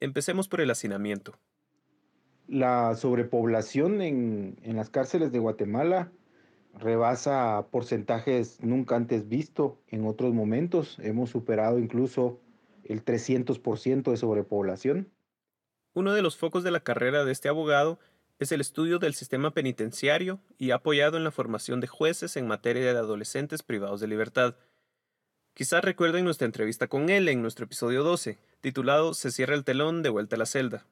Empecemos 0.00 0.48
por 0.48 0.60
el 0.60 0.70
hacinamiento. 0.70 1.38
La 2.48 2.94
sobrepoblación 2.94 4.02
en, 4.02 4.58
en 4.62 4.76
las 4.76 4.90
cárceles 4.90 5.32
de 5.32 5.38
Guatemala 5.38 6.12
rebasa 6.74 7.66
porcentajes 7.70 8.62
nunca 8.62 8.96
antes 8.96 9.28
visto 9.28 9.80
en 9.88 10.06
otros 10.06 10.32
momentos. 10.34 10.98
Hemos 11.00 11.30
superado 11.30 11.78
incluso 11.78 12.40
el 12.84 13.04
300% 13.04 14.10
de 14.10 14.16
sobrepoblación. 14.16 15.10
Uno 15.94 16.12
de 16.12 16.22
los 16.22 16.36
focos 16.36 16.62
de 16.62 16.70
la 16.70 16.80
carrera 16.80 17.24
de 17.24 17.32
este 17.32 17.48
abogado 17.48 17.98
es 18.38 18.52
el 18.52 18.60
estudio 18.60 18.98
del 18.98 19.14
sistema 19.14 19.52
penitenciario 19.52 20.40
y 20.58 20.70
ha 20.70 20.76
apoyado 20.76 21.16
en 21.16 21.24
la 21.24 21.30
formación 21.30 21.80
de 21.80 21.86
jueces 21.86 22.36
en 22.36 22.46
materia 22.46 22.92
de 22.92 22.98
adolescentes 22.98 23.62
privados 23.62 24.00
de 24.00 24.08
libertad. 24.08 24.56
Quizás 25.54 25.82
recuerden 25.82 26.24
nuestra 26.24 26.44
entrevista 26.44 26.86
con 26.86 27.08
él 27.08 27.28
en 27.28 27.40
nuestro 27.40 27.64
episodio 27.64 28.02
12, 28.02 28.38
titulado 28.60 29.14
Se 29.14 29.30
cierra 29.30 29.54
el 29.54 29.64
telón 29.64 30.02
de 30.02 30.10
vuelta 30.10 30.36
a 30.36 30.38
la 30.38 30.46
celda. 30.46 30.86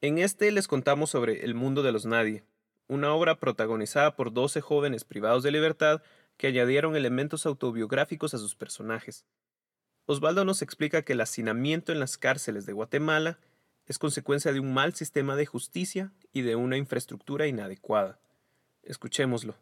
En 0.00 0.18
este 0.18 0.50
les 0.50 0.66
contamos 0.66 1.10
sobre 1.10 1.44
El 1.44 1.54
mundo 1.54 1.82
de 1.84 1.92
los 1.92 2.06
nadie, 2.06 2.42
una 2.88 3.14
obra 3.14 3.38
protagonizada 3.38 4.16
por 4.16 4.32
12 4.32 4.60
jóvenes 4.60 5.04
privados 5.04 5.44
de 5.44 5.52
libertad 5.52 6.02
que 6.36 6.48
añadieron 6.48 6.96
elementos 6.96 7.46
autobiográficos 7.46 8.34
a 8.34 8.38
sus 8.38 8.56
personajes. 8.56 9.26
Osvaldo 10.06 10.44
nos 10.44 10.60
explica 10.62 11.02
que 11.02 11.12
el 11.12 11.20
hacinamiento 11.20 11.92
en 11.92 12.00
las 12.00 12.18
cárceles 12.18 12.66
de 12.66 12.72
Guatemala 12.72 13.38
es 13.90 13.98
consecuencia 13.98 14.52
de 14.52 14.60
un 14.60 14.72
mal 14.72 14.94
sistema 14.94 15.34
de 15.34 15.46
justicia 15.46 16.12
y 16.32 16.42
de 16.42 16.54
una 16.54 16.76
infraestructura 16.76 17.48
inadecuada. 17.48 18.20
Escuchémoslo. 18.84 19.56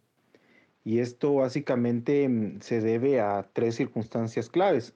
Y 0.85 0.99
esto 0.99 1.37
básicamente 1.37 2.29
mm, 2.29 2.61
se 2.61 2.83
debe 2.83 3.23
a 3.23 3.49
tres 3.55 3.77
circunstancias 3.77 4.51
claves. 4.51 4.93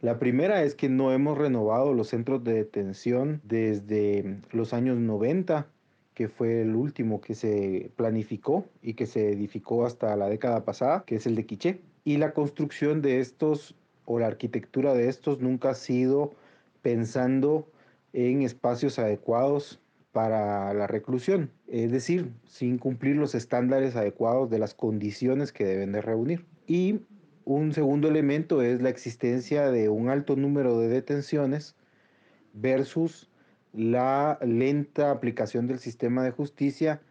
La 0.00 0.18
primera 0.18 0.62
es 0.62 0.74
que 0.74 0.88
no 0.88 1.12
hemos 1.12 1.36
renovado 1.36 1.92
los 1.92 2.08
centros 2.08 2.42
de 2.44 2.54
detención 2.54 3.42
desde 3.44 4.22
mm, 4.22 4.42
los 4.56 4.72
años 4.72 4.96
90, 4.96 5.66
que 6.14 6.28
fue 6.30 6.62
el 6.62 6.76
último 6.76 7.20
que 7.20 7.34
se 7.34 7.90
planificó 7.94 8.64
y 8.80 8.94
que 8.94 9.04
se 9.04 9.32
edificó 9.32 9.84
hasta 9.84 10.16
la 10.16 10.30
década 10.30 10.64
pasada, 10.64 11.04
que 11.06 11.16
es 11.16 11.26
el 11.26 11.34
de 11.34 11.44
Quiché. 11.44 11.82
Y 12.04 12.16
la 12.16 12.32
construcción 12.32 13.02
de 13.02 13.20
estos 13.20 13.74
o 14.06 14.18
la 14.18 14.28
arquitectura 14.28 14.94
de 14.94 15.10
estos 15.10 15.40
nunca 15.40 15.70
ha 15.70 15.74
sido 15.74 16.32
pensando 16.80 17.68
en 18.16 18.40
espacios 18.40 18.98
adecuados 18.98 19.78
para 20.10 20.72
la 20.72 20.86
reclusión, 20.86 21.50
es 21.68 21.92
decir, 21.92 22.32
sin 22.46 22.78
cumplir 22.78 23.16
los 23.16 23.34
estándares 23.34 23.94
adecuados 23.94 24.48
de 24.48 24.58
las 24.58 24.72
condiciones 24.72 25.52
que 25.52 25.66
deben 25.66 25.92
de 25.92 26.00
reunir. 26.00 26.46
Y 26.66 27.00
un 27.44 27.74
segundo 27.74 28.08
elemento 28.08 28.62
es 28.62 28.80
la 28.80 28.88
existencia 28.88 29.70
de 29.70 29.90
un 29.90 30.08
alto 30.08 30.34
número 30.34 30.80
de 30.80 30.88
detenciones 30.88 31.76
versus 32.54 33.28
la 33.74 34.38
lenta 34.40 35.10
aplicación 35.10 35.66
del 35.66 35.78
sistema 35.78 36.24
de 36.24 36.30
justicia 36.30 37.02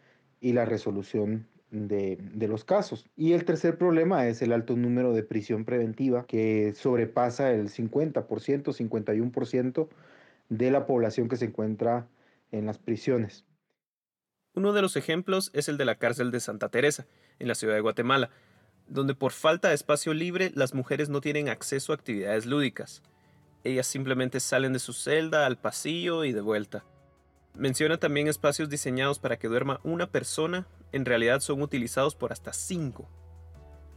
y 0.42 0.54
la 0.54 0.66
resolución 0.66 1.46
de, 1.70 2.18
de, 2.34 2.48
los 2.48 2.66
casos. 2.66 3.06
Y 3.16 3.34
el 3.34 3.46
tercer 3.46 3.78
problema 3.78 4.28
es 4.28 4.42
el 4.42 4.52
alto 4.52 4.76
número 4.76 5.14
de 5.14 5.22
prisión 5.22 5.66
preventiva 5.66 6.26
que 6.26 6.74
sobrepasa 6.74 7.52
el 7.52 7.70
50%, 7.70 8.26
51% 8.26 9.88
de 10.50 10.72
la 10.72 10.86
población 10.86 11.28
que 11.28 11.38
se 11.38 11.46
encuentra 11.46 12.08
en 12.52 12.66
las 12.66 12.78
prisiones. 12.78 13.46
Uno 14.54 14.72
de 14.72 14.82
los 14.82 14.96
ejemplos 14.96 15.52
es 15.54 15.68
el 15.68 15.78
de 15.78 15.86
la 15.86 15.96
cárcel 15.96 16.32
de 16.32 16.40
Santa 16.40 16.70
Teresa, 16.70 17.06
en 17.40 17.48
la 17.48 17.56
ciudad 17.56 17.76
de 17.76 17.82
Guatemala, 17.82 18.30
donde 18.88 19.16
por 19.16 19.32
falta 19.32 19.70
de 19.70 19.76
espacio 19.76 20.14
libre 20.14 20.52
las 20.56 20.74
mujeres 20.74 21.10
no 21.10 21.20
tienen 21.20 21.50
acceso 21.50 21.92
a 21.92 21.96
actividades 21.96 22.46
lúdicas. 22.46 23.02
Ellas 23.64 23.88
simplemente 23.88 24.40
salen 24.40 24.74
de 24.74 24.80
su 24.80 24.94
celda 24.94 25.46
al 25.46 25.58
pasillo 25.58 26.24
y 26.24 26.32
de 26.32 26.42
vuelta. 26.42 26.86
Menciona 27.56 27.98
también 27.98 28.28
espacios 28.28 28.70
diseñados 28.70 29.20
para 29.20 29.38
que 29.38 29.48
duerma 29.48 29.80
una 29.84 30.12
persona, 30.12 30.68
en 30.92 31.06
realidad 31.06 31.40
son 31.40 31.62
utilizados 31.62 32.16
por 32.16 32.32
hasta 32.32 32.54
cinco. 32.54 33.10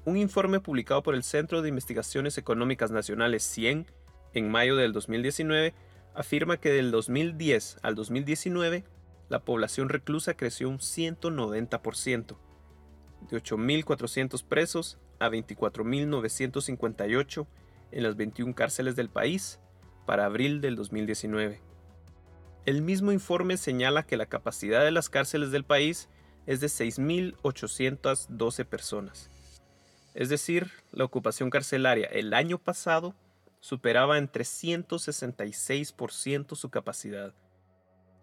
Un 0.04 0.16
informe 0.16 0.58
publicado 0.60 1.02
por 1.02 1.14
el 1.14 1.22
Centro 1.22 1.60
de 1.60 1.68
Investigaciones 1.68 2.38
Económicas 2.38 2.90
Nacionales 2.90 3.42
100 3.42 3.86
en 4.32 4.50
mayo 4.50 4.76
del 4.76 4.92
2019 4.92 5.74
afirma 6.18 6.58
que 6.58 6.70
del 6.70 6.90
2010 6.90 7.78
al 7.82 7.94
2019 7.94 8.84
la 9.28 9.44
población 9.44 9.88
reclusa 9.88 10.34
creció 10.34 10.68
un 10.68 10.78
190%, 10.78 12.36
de 13.30 13.40
8.400 13.40 14.44
presos 14.44 14.98
a 15.20 15.28
24.958 15.28 17.46
en 17.92 18.02
las 18.02 18.16
21 18.16 18.52
cárceles 18.56 18.96
del 18.96 19.10
país 19.10 19.60
para 20.06 20.24
abril 20.24 20.60
del 20.60 20.74
2019. 20.74 21.60
El 22.66 22.82
mismo 22.82 23.12
informe 23.12 23.56
señala 23.56 24.02
que 24.02 24.16
la 24.16 24.26
capacidad 24.26 24.82
de 24.82 24.90
las 24.90 25.10
cárceles 25.10 25.52
del 25.52 25.62
país 25.62 26.08
es 26.46 26.58
de 26.58 26.66
6.812 26.66 28.64
personas. 28.64 29.30
Es 30.14 30.30
decir, 30.30 30.72
la 30.90 31.04
ocupación 31.04 31.48
carcelaria 31.48 32.08
el 32.08 32.34
año 32.34 32.58
pasado 32.58 33.14
superaba 33.60 34.18
en 34.18 34.28
366% 34.30 36.56
su 36.56 36.70
capacidad. 36.70 37.34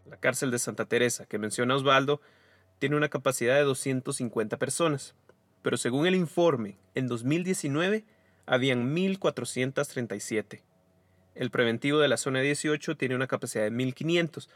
La 0.05 0.17
cárcel 0.17 0.51
de 0.51 0.59
Santa 0.59 0.85
Teresa, 0.85 1.25
que 1.25 1.39
menciona 1.39 1.75
Osvaldo, 1.75 2.21
tiene 2.79 2.95
una 2.95 3.09
capacidad 3.09 3.55
de 3.55 3.63
250 3.63 4.57
personas, 4.57 5.15
pero 5.61 5.75
según 5.77 6.07
el 6.07 6.15
informe, 6.15 6.79
en 6.93 7.07
2019 7.07 8.05
habían 8.45 8.95
1.437. 8.95 10.61
El 11.33 11.51
preventivo 11.51 11.99
de 11.99 12.07
la 12.07 12.15
zona 12.17 12.39
18 12.41 12.95
tiene 12.97 13.15
una 13.15 13.27
capacidad 13.27 13.63
de 13.63 13.71
1.500, 13.71 14.47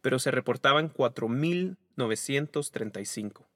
pero 0.00 0.18
se 0.18 0.30
reportaban 0.30 0.90
4.935. 0.92 3.46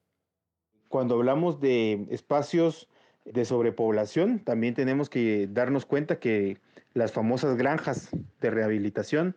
Cuando 0.89 1.15
hablamos 1.15 1.61
de 1.61 2.07
espacios 2.11 2.89
de 3.33 3.45
sobrepoblación, 3.45 4.41
también 4.41 4.75
tenemos 4.75 5.11
que 5.11 5.49
darnos 5.51 5.87
cuenta 5.87 6.19
que 6.19 6.59
las 6.95 7.13
famosas 7.13 7.57
granjas 7.57 8.11
de 8.41 8.51
rehabilitación, 8.51 9.35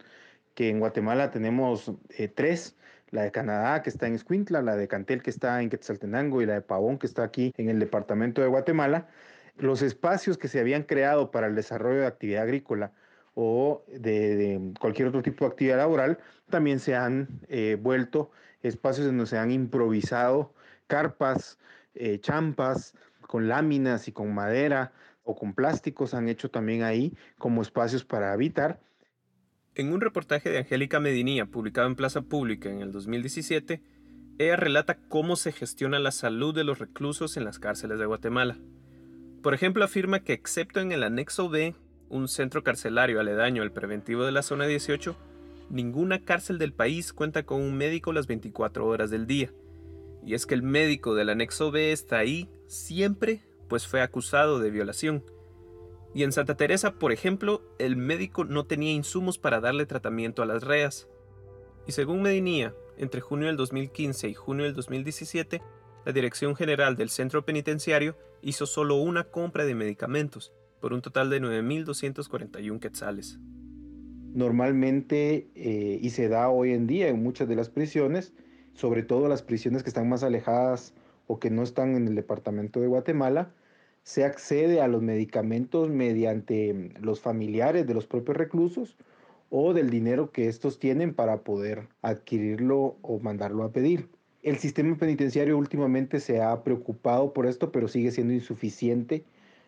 que 0.55 0.69
en 0.69 0.79
Guatemala 0.79 1.31
tenemos 1.31 1.91
eh, 2.09 2.27
tres, 2.27 2.75
la 3.11 3.23
de 3.23 3.31
Canadá 3.31 3.83
que 3.83 3.89
está 3.89 4.07
en 4.07 4.15
Escuintla, 4.15 4.61
la 4.61 4.75
de 4.75 4.87
Cantel 4.87 5.21
que 5.21 5.29
está 5.29 5.61
en 5.61 5.69
Quetzaltenango 5.69 6.41
y 6.41 6.45
la 6.45 6.53
de 6.53 6.61
Pavón 6.61 6.97
que 6.97 7.07
está 7.07 7.23
aquí 7.23 7.53
en 7.57 7.69
el 7.69 7.79
departamento 7.79 8.41
de 8.41 8.47
Guatemala, 8.47 9.07
los 9.57 9.81
espacios 9.81 10.37
que 10.37 10.47
se 10.47 10.59
habían 10.59 10.83
creado 10.83 11.29
para 11.29 11.47
el 11.47 11.55
desarrollo 11.55 12.01
de 12.01 12.07
actividad 12.07 12.43
agrícola 12.43 12.91
o 13.33 13.83
de, 13.87 14.73
cualquier 14.79 15.09
otro 15.09 15.21
tipo 15.21 15.45
de 15.45 15.51
actividad 15.51 15.77
laboral, 15.77 16.17
también 16.49 16.79
se 16.79 16.95
han 16.95 17.27
eh, 17.47 17.77
vuelto 17.79 18.31
espacios 18.61 19.05
donde 19.07 19.25
se 19.25 19.37
han 19.37 19.51
improvisado 19.51 20.53
carpas, 20.87 21.57
eh, 21.95 22.19
champas, 22.19 22.93
con 23.31 23.47
láminas 23.47 24.09
y 24.09 24.11
con 24.11 24.33
madera 24.33 24.91
o 25.23 25.37
con 25.37 25.53
plásticos, 25.53 26.13
han 26.13 26.27
hecho 26.27 26.51
también 26.51 26.83
ahí 26.83 27.13
como 27.37 27.61
espacios 27.61 28.03
para 28.03 28.33
habitar. 28.33 28.81
En 29.73 29.93
un 29.93 30.01
reportaje 30.01 30.49
de 30.49 30.57
Angélica 30.57 30.99
Medinía 30.99 31.45
publicado 31.45 31.87
en 31.87 31.95
Plaza 31.95 32.23
Pública 32.23 32.69
en 32.69 32.81
el 32.81 32.91
2017, 32.91 33.81
ella 34.37 34.57
relata 34.57 34.97
cómo 35.07 35.37
se 35.37 35.53
gestiona 35.53 35.97
la 35.97 36.11
salud 36.11 36.53
de 36.53 36.65
los 36.65 36.79
reclusos 36.79 37.37
en 37.37 37.45
las 37.45 37.57
cárceles 37.57 37.99
de 37.99 38.05
Guatemala. 38.05 38.57
Por 39.41 39.53
ejemplo, 39.53 39.85
afirma 39.85 40.25
que 40.25 40.33
excepto 40.33 40.81
en 40.81 40.91
el 40.91 41.01
anexo 41.01 41.47
B, 41.47 41.73
un 42.09 42.27
centro 42.27 42.65
carcelario 42.65 43.21
aledaño 43.21 43.63
al 43.63 43.71
preventivo 43.71 44.25
de 44.25 44.33
la 44.33 44.41
zona 44.41 44.67
18, 44.67 45.15
ninguna 45.69 46.25
cárcel 46.25 46.57
del 46.57 46.73
país 46.73 47.13
cuenta 47.13 47.43
con 47.43 47.61
un 47.61 47.77
médico 47.77 48.11
las 48.11 48.27
24 48.27 48.85
horas 48.85 49.09
del 49.09 49.25
día. 49.25 49.53
Y 50.25 50.33
es 50.33 50.45
que 50.45 50.53
el 50.53 50.63
médico 50.63 51.15
del 51.15 51.29
anexo 51.29 51.71
B 51.71 51.93
está 51.93 52.17
ahí 52.17 52.49
siempre, 52.71 53.41
pues 53.67 53.85
fue 53.85 54.01
acusado 54.01 54.59
de 54.59 54.71
violación. 54.71 55.23
Y 56.13 56.23
en 56.23 56.31
Santa 56.31 56.55
Teresa, 56.55 56.93
por 56.95 57.11
ejemplo, 57.11 57.61
el 57.79 57.95
médico 57.95 58.45
no 58.45 58.65
tenía 58.65 58.91
insumos 58.91 59.37
para 59.37 59.59
darle 59.59 59.85
tratamiento 59.85 60.41
a 60.41 60.45
las 60.45 60.63
reas. 60.63 61.09
Y 61.85 61.91
según 61.91 62.21
Medinía, 62.21 62.73
entre 62.97 63.21
junio 63.21 63.47
del 63.47 63.57
2015 63.57 64.29
y 64.29 64.33
junio 64.33 64.65
del 64.65 64.73
2017, 64.73 65.61
la 66.05 66.11
Dirección 66.11 66.55
General 66.55 66.95
del 66.95 67.09
Centro 67.09 67.45
Penitenciario 67.45 68.15
hizo 68.41 68.65
solo 68.65 68.95
una 68.95 69.25
compra 69.25 69.65
de 69.65 69.75
medicamentos, 69.75 70.53
por 70.79 70.93
un 70.93 71.01
total 71.01 71.29
de 71.29 71.41
9.241 71.41 72.79
quetzales. 72.79 73.39
Normalmente, 74.33 75.49
eh, 75.55 75.99
y 76.01 76.09
se 76.11 76.29
da 76.29 76.49
hoy 76.49 76.71
en 76.71 76.87
día 76.87 77.09
en 77.09 77.21
muchas 77.21 77.47
de 77.47 77.55
las 77.55 77.69
prisiones, 77.69 78.33
sobre 78.73 79.03
todo 79.03 79.27
las 79.27 79.43
prisiones 79.43 79.83
que 79.83 79.89
están 79.89 80.07
más 80.07 80.23
alejadas 80.23 80.93
o 81.31 81.39
que 81.39 81.49
no 81.49 81.63
están 81.63 81.95
en 81.95 82.09
el 82.09 82.15
departamento 82.15 82.81
de 82.81 82.87
Guatemala, 82.87 83.53
se 84.03 84.25
accede 84.25 84.81
a 84.81 84.89
los 84.89 85.01
medicamentos 85.01 85.89
mediante 85.89 86.91
los 86.99 87.21
familiares 87.21 87.87
de 87.87 87.93
los 87.93 88.05
propios 88.05 88.35
reclusos 88.35 88.97
o 89.49 89.73
del 89.73 89.89
dinero 89.89 90.31
que 90.31 90.49
estos 90.49 90.77
tienen 90.77 91.13
para 91.13 91.37
poder 91.37 91.87
adquirirlo 92.01 92.97
o 93.01 93.19
mandarlo 93.21 93.63
a 93.63 93.71
pedir. 93.71 94.09
El 94.43 94.57
sistema 94.57 94.97
penitenciario 94.97 95.57
últimamente 95.57 96.19
se 96.19 96.41
ha 96.41 96.63
preocupado 96.65 97.31
por 97.31 97.45
esto, 97.45 97.71
pero 97.71 97.87
sigue 97.87 98.11
siendo 98.11 98.33
insuficiente 98.33 99.23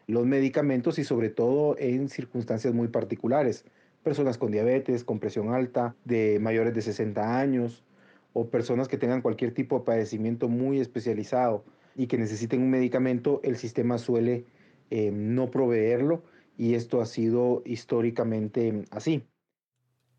los 0.06 0.26
medicamentos 0.26 1.00
y 1.00 1.06
sobre 1.06 1.30
todo 1.30 1.78
en 1.80 2.10
circunstancias 2.10 2.74
muy 2.74 2.90
particulares. 2.90 3.64
Personas 4.04 4.38
con 4.38 4.52
diabetes, 4.52 5.06
con 5.06 5.20
presión 5.20 5.54
alta, 5.54 5.96
de 6.04 6.40
mayores 6.42 6.74
de 6.74 6.82
60 6.82 7.40
años 7.40 7.86
o 8.34 8.50
personas 8.50 8.88
que 8.88 8.98
tengan 8.98 9.22
cualquier 9.22 9.54
tipo 9.54 9.80
de 9.80 9.86
padecimiento 9.86 10.50
muy 10.50 10.80
especializado 10.80 11.64
y 11.96 12.08
que 12.08 12.18
necesiten 12.18 12.62
un 12.62 12.72
medicamento, 12.72 13.40
el 13.44 13.58
sistema 13.58 13.98
suele 13.98 14.46
eh, 14.90 15.12
no 15.12 15.52
proveerlo 15.52 16.24
y 16.58 16.76
esto 16.76 17.02
ha 17.02 17.06
sido 17.06 17.62
históricamente 17.66 18.86
así. 18.92 19.28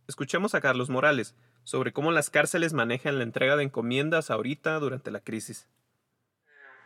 Escuchemos 0.09 0.55
a 0.55 0.61
Carlos 0.61 0.91
Morales 0.91 1.35
sobre 1.65 1.93
cómo 1.93 2.13
las 2.13 2.31
cárceles 2.31 2.73
manejan 2.75 3.19
la 3.19 3.25
entrega 3.25 3.57
de 3.57 3.65
encomiendas 3.65 4.31
ahorita 4.31 4.79
durante 4.79 5.11
la 5.11 5.21
crisis. 5.21 5.69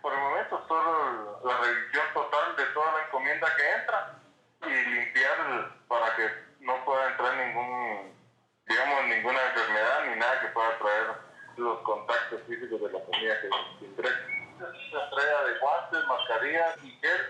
Por 0.03 0.13
el 0.13 0.21
momento, 0.21 0.61
solo 0.69 1.41
la 1.45 1.61
revisión 1.61 2.05
total 2.15 2.57
de 2.57 2.65
toda 2.73 2.93
la 2.93 3.07
encomienda 3.07 3.47
que 3.57 3.81
entra 3.81 4.21
y 4.63 4.91
limpiar 4.91 5.79
para 5.89 6.15
que 6.15 6.65
no 6.65 6.85
pueda 6.85 7.11
entrar 7.11 7.37
ningún, 7.37 8.15
digamos, 8.69 9.17
ninguna 9.17 9.39
enfermedad 9.49 9.99
ni 10.09 10.21
nada 10.21 10.41
que 10.41 10.49
pueda 10.49 10.79
traer 10.79 11.07
los 11.59 11.79
contactos 11.81 12.41
físicos 12.47 12.81
de 12.81 12.93
la 12.93 13.05
comida 13.05 13.41
que 13.41 13.49
se 13.79 13.85
entrega. 13.85 14.17
Se 14.59 14.97
entrega 14.97 15.45
de 15.45 15.59
guantes, 15.59 16.07
mascarillas 16.07 16.77
y 16.83 16.91
gel 17.01 17.21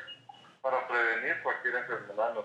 para 0.62 0.86
prevenir 0.88 1.42
cualquier 1.42 1.76
enfermedad 1.76 2.34
no 2.34 2.44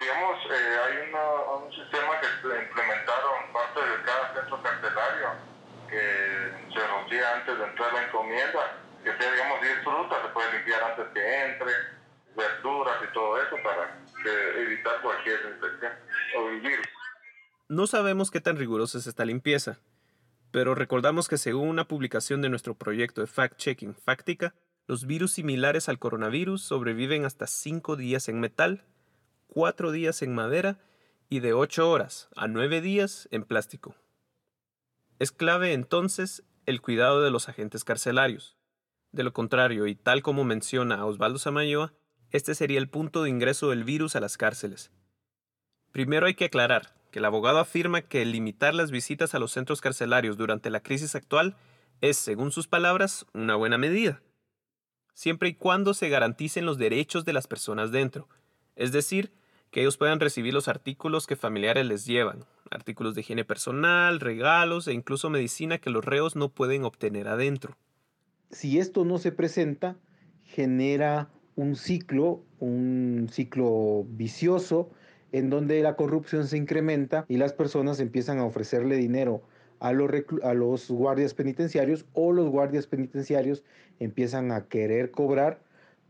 Digamos, 0.00 0.38
eh, 0.50 0.76
hay 0.84 1.12
un 1.14 1.72
sistema 1.72 2.20
que 2.20 2.26
implementaron 2.26 3.52
parte 3.52 3.80
de 3.80 4.02
cada 4.04 4.34
centro 4.34 4.62
carcelario 4.62 5.28
que 5.88 6.52
se 6.72 6.86
rocía 6.86 7.34
antes 7.36 7.58
de 7.58 7.64
entrar 7.64 7.92
la 7.92 8.02
encomienda, 8.02 8.76
que 9.02 9.16
sea, 9.16 9.32
digamos, 9.32 9.60
si 9.62 9.68
es 9.68 9.84
fruta, 9.84 10.22
se 10.22 10.28
puede 10.28 10.52
limpiar 10.52 10.82
antes 10.82 11.06
que 11.14 11.44
entre, 11.44 11.72
verduras 12.36 12.96
y 13.08 13.12
todo 13.14 13.40
eso 13.40 13.56
para 13.62 13.96
evitar 14.56 15.00
cualquier 15.00 15.40
infección 15.54 15.92
o 16.36 16.46
virus. 16.60 16.86
No 17.68 17.86
sabemos 17.86 18.30
qué 18.30 18.40
tan 18.40 18.56
rigurosa 18.56 18.98
es 18.98 19.06
esta 19.06 19.24
limpieza, 19.24 19.78
pero 20.54 20.76
recordamos 20.76 21.26
que 21.26 21.36
según 21.36 21.68
una 21.68 21.88
publicación 21.88 22.40
de 22.40 22.48
nuestro 22.48 22.76
proyecto 22.76 23.20
de 23.20 23.26
fact-checking 23.26 23.92
Fáctica, 23.92 24.54
los 24.86 25.04
virus 25.04 25.32
similares 25.32 25.88
al 25.88 25.98
coronavirus 25.98 26.62
sobreviven 26.62 27.24
hasta 27.24 27.48
5 27.48 27.96
días 27.96 28.28
en 28.28 28.38
metal, 28.38 28.84
4 29.48 29.90
días 29.90 30.22
en 30.22 30.32
madera 30.32 30.78
y 31.28 31.40
de 31.40 31.54
8 31.54 31.90
horas 31.90 32.28
a 32.36 32.46
9 32.46 32.80
días 32.82 33.28
en 33.32 33.42
plástico. 33.42 33.96
Es 35.18 35.32
clave 35.32 35.72
entonces 35.72 36.44
el 36.66 36.80
cuidado 36.80 37.20
de 37.20 37.32
los 37.32 37.48
agentes 37.48 37.82
carcelarios. 37.82 38.56
De 39.10 39.24
lo 39.24 39.32
contrario, 39.32 39.88
y 39.88 39.96
tal 39.96 40.22
como 40.22 40.44
menciona 40.44 41.04
Osvaldo 41.04 41.40
Samayoa, 41.40 41.94
este 42.30 42.54
sería 42.54 42.78
el 42.78 42.88
punto 42.88 43.24
de 43.24 43.30
ingreso 43.30 43.70
del 43.70 43.82
virus 43.82 44.14
a 44.14 44.20
las 44.20 44.36
cárceles. 44.36 44.92
Primero 45.90 46.26
hay 46.26 46.34
que 46.34 46.44
aclarar 46.44 46.94
que 47.14 47.20
el 47.20 47.26
abogado 47.26 47.60
afirma 47.60 48.02
que 48.02 48.24
limitar 48.24 48.74
las 48.74 48.90
visitas 48.90 49.36
a 49.36 49.38
los 49.38 49.52
centros 49.52 49.80
carcelarios 49.80 50.36
durante 50.36 50.68
la 50.68 50.80
crisis 50.80 51.14
actual 51.14 51.54
es, 52.00 52.16
según 52.16 52.50
sus 52.50 52.66
palabras, 52.66 53.24
una 53.32 53.54
buena 53.54 53.78
medida, 53.78 54.20
siempre 55.14 55.50
y 55.50 55.54
cuando 55.54 55.94
se 55.94 56.08
garanticen 56.08 56.66
los 56.66 56.76
derechos 56.76 57.24
de 57.24 57.32
las 57.32 57.46
personas 57.46 57.92
dentro, 57.92 58.28
es 58.74 58.90
decir, 58.90 59.32
que 59.70 59.82
ellos 59.82 59.96
puedan 59.96 60.18
recibir 60.18 60.52
los 60.52 60.66
artículos 60.66 61.28
que 61.28 61.36
familiares 61.36 61.86
les 61.86 62.04
llevan, 62.04 62.46
artículos 62.68 63.14
de 63.14 63.20
higiene 63.20 63.44
personal, 63.44 64.18
regalos 64.18 64.88
e 64.88 64.92
incluso 64.92 65.30
medicina 65.30 65.78
que 65.78 65.90
los 65.90 66.04
reos 66.04 66.34
no 66.34 66.48
pueden 66.48 66.82
obtener 66.82 67.28
adentro. 67.28 67.76
Si 68.50 68.80
esto 68.80 69.04
no 69.04 69.18
se 69.18 69.30
presenta, 69.30 69.96
genera 70.42 71.30
un 71.54 71.76
ciclo, 71.76 72.42
un 72.58 73.28
ciclo 73.30 74.04
vicioso 74.08 74.90
en 75.34 75.50
donde 75.50 75.82
la 75.82 75.96
corrupción 75.96 76.46
se 76.46 76.56
incrementa 76.56 77.24
y 77.26 77.38
las 77.38 77.52
personas 77.52 77.98
empiezan 77.98 78.38
a 78.38 78.44
ofrecerle 78.44 78.94
dinero 78.94 79.42
a 79.80 79.92
los, 79.92 80.88
guardias 80.88 81.34
penitenciarios 81.34 82.06
o 82.12 82.32
los 82.32 82.48
guardias 82.48 82.86
penitenciarios 82.86 83.64
empiezan 83.98 84.52
a 84.52 84.68
querer 84.68 85.10
cobrar 85.10 85.60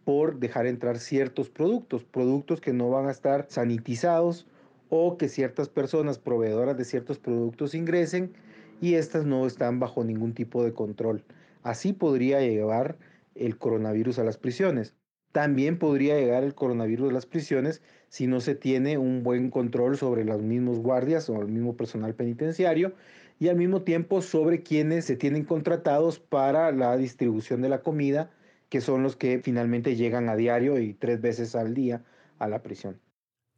por 0.04 0.38
dejar 0.40 0.66
entrar 0.66 0.98
ciertos 0.98 1.48
productos, 1.48 2.04
productos 2.04 2.60
que 2.60 2.74
no 2.74 2.90
van 2.90 3.06
a 3.06 3.12
estar 3.12 3.46
sanitizados 3.48 4.46
o 4.90 5.16
que 5.16 5.30
ciertas 5.30 5.70
personas 5.70 6.18
proveedoras 6.18 6.76
de 6.76 6.84
ciertos 6.84 7.18
productos 7.18 7.74
ingresen 7.74 8.34
y 8.82 8.96
estas 8.96 9.24
no 9.24 9.46
están 9.46 9.80
bajo 9.80 10.04
ningún 10.04 10.34
tipo 10.34 10.62
de 10.62 10.74
control. 10.74 11.24
Así 11.62 11.94
podría 11.94 12.40
llevar 12.40 12.98
el 13.34 13.56
coronavirus 13.56 14.18
a 14.18 14.24
las 14.24 14.36
prisiones. 14.36 14.94
También 15.34 15.80
podría 15.80 16.14
llegar 16.14 16.44
el 16.44 16.54
coronavirus 16.54 17.10
a 17.10 17.12
las 17.12 17.26
prisiones 17.26 17.82
si 18.08 18.28
no 18.28 18.40
se 18.40 18.54
tiene 18.54 18.98
un 18.98 19.24
buen 19.24 19.50
control 19.50 19.98
sobre 19.98 20.24
los 20.24 20.40
mismos 20.40 20.78
guardias 20.78 21.28
o 21.28 21.42
el 21.42 21.48
mismo 21.48 21.76
personal 21.76 22.14
penitenciario 22.14 22.92
y 23.40 23.48
al 23.48 23.56
mismo 23.56 23.82
tiempo 23.82 24.22
sobre 24.22 24.62
quienes 24.62 25.06
se 25.06 25.16
tienen 25.16 25.44
contratados 25.44 26.20
para 26.20 26.70
la 26.70 26.96
distribución 26.96 27.62
de 27.62 27.68
la 27.68 27.82
comida, 27.82 28.30
que 28.68 28.80
son 28.80 29.02
los 29.02 29.16
que 29.16 29.40
finalmente 29.40 29.96
llegan 29.96 30.28
a 30.28 30.36
diario 30.36 30.78
y 30.78 30.94
tres 30.94 31.20
veces 31.20 31.56
al 31.56 31.74
día 31.74 32.04
a 32.38 32.46
la 32.46 32.62
prisión. 32.62 33.00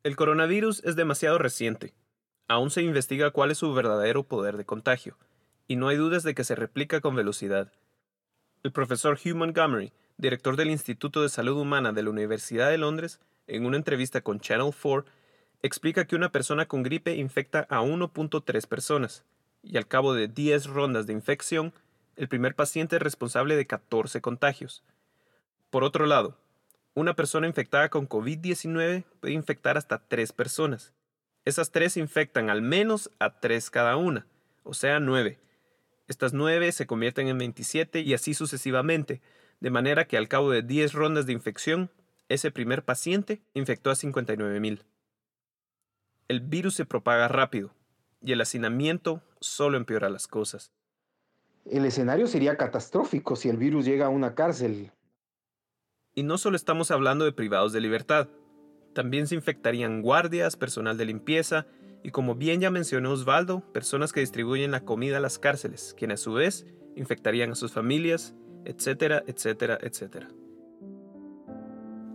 El 0.03 0.17
coronavirus 0.17 0.83
es 0.83 0.97
demasiado 0.97 1.37
reciente. 1.37 1.93
Aún 2.49 2.71
se 2.71 2.81
investiga 2.81 3.33
cuál 3.33 3.51
es 3.51 3.59
su 3.59 3.75
verdadero 3.75 4.23
poder 4.23 4.57
de 4.57 4.65
contagio, 4.65 5.19
y 5.69 5.77
no 5.77 5.89
hay 5.89 5.99
dudas 5.99 6.23
de 6.23 6.35
que 6.35 6.45
se 6.45 6.55
replica 6.55 7.03
con 7.03 7.15
velocidad. 7.15 7.71
El 8.63 8.73
profesor 8.73 9.19
Hugh 9.23 9.37
Montgomery, 9.37 9.93
director 10.19 10.57
del 10.57 10.71
Instituto 10.71 11.23
de 11.23 11.29
Salud 11.29 11.57
Humana 11.61 11.93
de 11.93 12.03
la 12.03 12.11
Universidad 12.11 12.71
de 12.71 12.79
Londres, 12.79 13.21
en 13.47 13.67
una 13.67 13.77
entrevista 13.77 14.21
con 14.21 14.41
Channel 14.41 14.73
4, 14.81 15.05
explica 15.63 16.07
que 16.07 16.17
una 16.17 16.33
persona 16.33 16.67
con 16.67 16.83
gripe 16.83 17.17
infecta 17.17 17.67
a 17.71 17.83
1.3 17.83 18.67
personas, 18.67 19.25
y 19.63 19.77
al 19.77 19.87
cabo 19.87 20.15
de 20.15 20.29
10 20.29 20.67
rondas 20.67 21.07
de 21.07 21.13
infección, 21.13 21.73
el 22.17 22.29
primer 22.29 22.55
paciente 22.55 22.97
es 22.97 23.03
responsable 23.03 23.57
de 23.57 23.67
14 23.67 24.21
contagios. 24.21 24.83
Por 25.71 25.85
otro 25.85 26.07
lado, 26.07 26.39
una 26.95 27.15
persona 27.15 27.47
infectada 27.47 27.91
con 27.91 28.09
COVID-19 28.09 29.05
puede 29.21 29.35
infectar 29.35 29.77
hasta 29.77 29.99
3 29.99 30.33
personas. 30.33 30.95
Esas 31.45 31.71
3 31.71 31.99
infectan 31.99 32.49
al 32.49 32.63
menos 32.63 33.11
a 33.19 33.39
3 33.39 33.71
cada 33.71 33.97
una, 33.97 34.27
o 34.63 34.73
sea, 34.73 34.99
9. 34.99 35.39
Estas 36.09 36.33
9 36.33 36.73
se 36.73 36.87
convierten 36.87 37.29
en 37.29 37.37
27 37.37 38.01
y 38.01 38.15
así 38.15 38.33
sucesivamente, 38.33 39.21
de 39.61 39.71
manera 39.71 40.07
que 40.07 40.17
al 40.17 40.29
cabo 40.29 40.51
de 40.51 40.63
10 40.63 40.93
rondas 40.93 41.27
de 41.27 41.33
infección, 41.33 41.91
ese 42.29 42.51
primer 42.51 42.85
paciente 42.85 43.43
infectó 43.55 43.91
a 43.91 43.95
59.000. 43.95 44.83
El 46.29 46.41
virus 46.41 46.75
se 46.75 46.85
propaga 46.85 47.29
rápido 47.29 47.73
y 48.21 48.33
el 48.33 48.41
hacinamiento 48.41 49.23
solo 49.41 49.77
empeora 49.77 50.11
las 50.11 50.27
cosas. 50.27 50.73
El 51.65 51.85
escenario 51.85 52.27
sería 52.27 52.57
catastrófico 52.57 53.37
si 53.37 53.49
el 53.49 53.57
virus 53.57 53.85
llega 53.85 54.07
a 54.07 54.11
una 54.11 54.35
cárcel. 54.35 54.93
Y 56.15 56.23
no 56.23 56.39
solo 56.39 56.57
estamos 56.57 56.91
hablando 56.91 57.25
de 57.25 57.33
privados 57.33 57.73
de 57.73 57.81
libertad, 57.81 58.29
también 58.95 59.27
se 59.27 59.35
infectarían 59.35 60.01
guardias, 60.01 60.57
personal 60.57 60.97
de 60.97 61.05
limpieza 61.05 61.67
y 62.03 62.11
como 62.11 62.35
bien 62.35 62.61
ya 62.61 62.71
mencionó 62.71 63.13
Osvaldo, 63.13 63.61
personas 63.73 64.13
que 64.13 64.21
distribuyen 64.21 64.71
la 64.71 64.85
comida 64.85 65.19
a 65.19 65.21
las 65.21 65.39
cárceles, 65.39 65.95
quienes 65.99 66.21
a 66.21 66.25
su 66.25 66.33
vez 66.35 66.67
infectarían 66.95 67.51
a 67.51 67.55
sus 67.57 67.73
familias, 67.73 68.35
etcétera, 68.67 69.23
etcétera, 69.27 69.79
etcétera. 69.81 70.29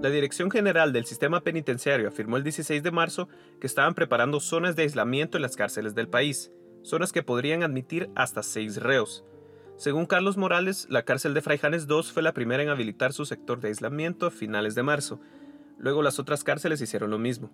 La 0.02 0.10
Dirección 0.10 0.50
General 0.50 0.94
del 0.94 1.06
Sistema 1.06 1.42
Penitenciario 1.42 2.08
afirmó 2.08 2.38
el 2.38 2.44
16 2.44 2.82
de 2.82 2.90
marzo 2.90 3.30
que 3.60 3.68
estaban 3.68 3.94
preparando 3.94 4.40
zonas 4.40 4.76
de 4.76 4.82
aislamiento 4.82 5.38
en 5.38 5.44
las 5.44 5.56
cárceles 5.56 5.94
del 5.94 6.08
país, 6.08 6.52
zonas 6.82 7.12
que 7.12 7.22
podrían 7.22 7.62
admitir 7.62 8.10
hasta 8.16 8.42
seis 8.42 8.78
reos. 8.78 9.24
Según 9.78 10.08
Carlos 10.08 10.38
Morales, 10.38 10.88
la 10.90 11.04
cárcel 11.04 11.36
de 11.36 11.42
Fraijanes 11.42 11.86
II 11.88 12.02
fue 12.04 12.24
la 12.24 12.34
primera 12.34 12.64
en 12.64 12.70
habilitar 12.70 13.14
su 13.14 13.26
sector 13.26 13.60
de 13.62 13.68
aislamiento 13.68 14.26
a 14.26 14.32
finales 14.32 14.74
de 14.74 14.82
marzo. 14.82 15.22
Luego 15.78 16.02
las 16.02 16.18
otras 16.18 16.44
cárceles 16.44 16.82
hicieron 16.82 17.12
lo 17.12 17.20
mismo. 17.20 17.52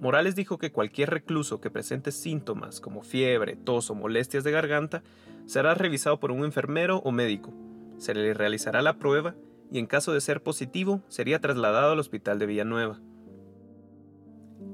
Morales 0.00 0.34
dijo 0.34 0.58
que 0.58 0.72
cualquier 0.72 1.10
recluso 1.10 1.60
que 1.60 1.70
presente 1.70 2.10
síntomas 2.10 2.80
como 2.80 3.02
fiebre, 3.02 3.56
tos 3.56 3.90
o 3.90 3.94
molestias 3.94 4.44
de 4.44 4.52
garganta 4.52 5.02
será 5.44 5.74
revisado 5.74 6.20
por 6.20 6.30
un 6.30 6.44
enfermero 6.44 6.98
o 6.98 7.10
médico. 7.10 7.52
Se 7.98 8.14
le 8.14 8.32
realizará 8.32 8.80
la 8.80 8.98
prueba 8.98 9.34
y 9.70 9.78
en 9.78 9.86
caso 9.86 10.12
de 10.12 10.20
ser 10.20 10.42
positivo 10.42 11.02
sería 11.08 11.40
trasladado 11.40 11.92
al 11.92 11.98
hospital 11.98 12.38
de 12.38 12.46
Villanueva. 12.46 13.00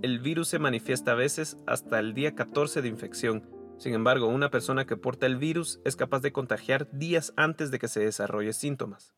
El 0.03 0.21
virus 0.21 0.49
se 0.49 0.59
manifiesta 0.59 1.13
a 1.13 1.15
veces 1.15 1.57
hasta 1.67 1.99
el 1.99 2.15
día 2.15 2.35
14 2.35 2.83
de 2.83 2.89
infección. 2.89 3.49
Sin 3.79 3.95
embargo, 3.95 4.29
una 4.29 4.51
persona 4.51 4.87
que 4.87 4.97
porta 4.97 5.27
el 5.27 5.37
virus 5.37 5.81
es 5.85 5.97
capaz 5.97 6.21
de 6.21 6.33
contagiar 6.33 6.89
días 6.93 7.33
antes 7.37 7.71
de 7.71 7.79
que 7.79 7.89
se 7.89 8.01
desarrolle 8.01 8.53
síntomas. 8.53 9.15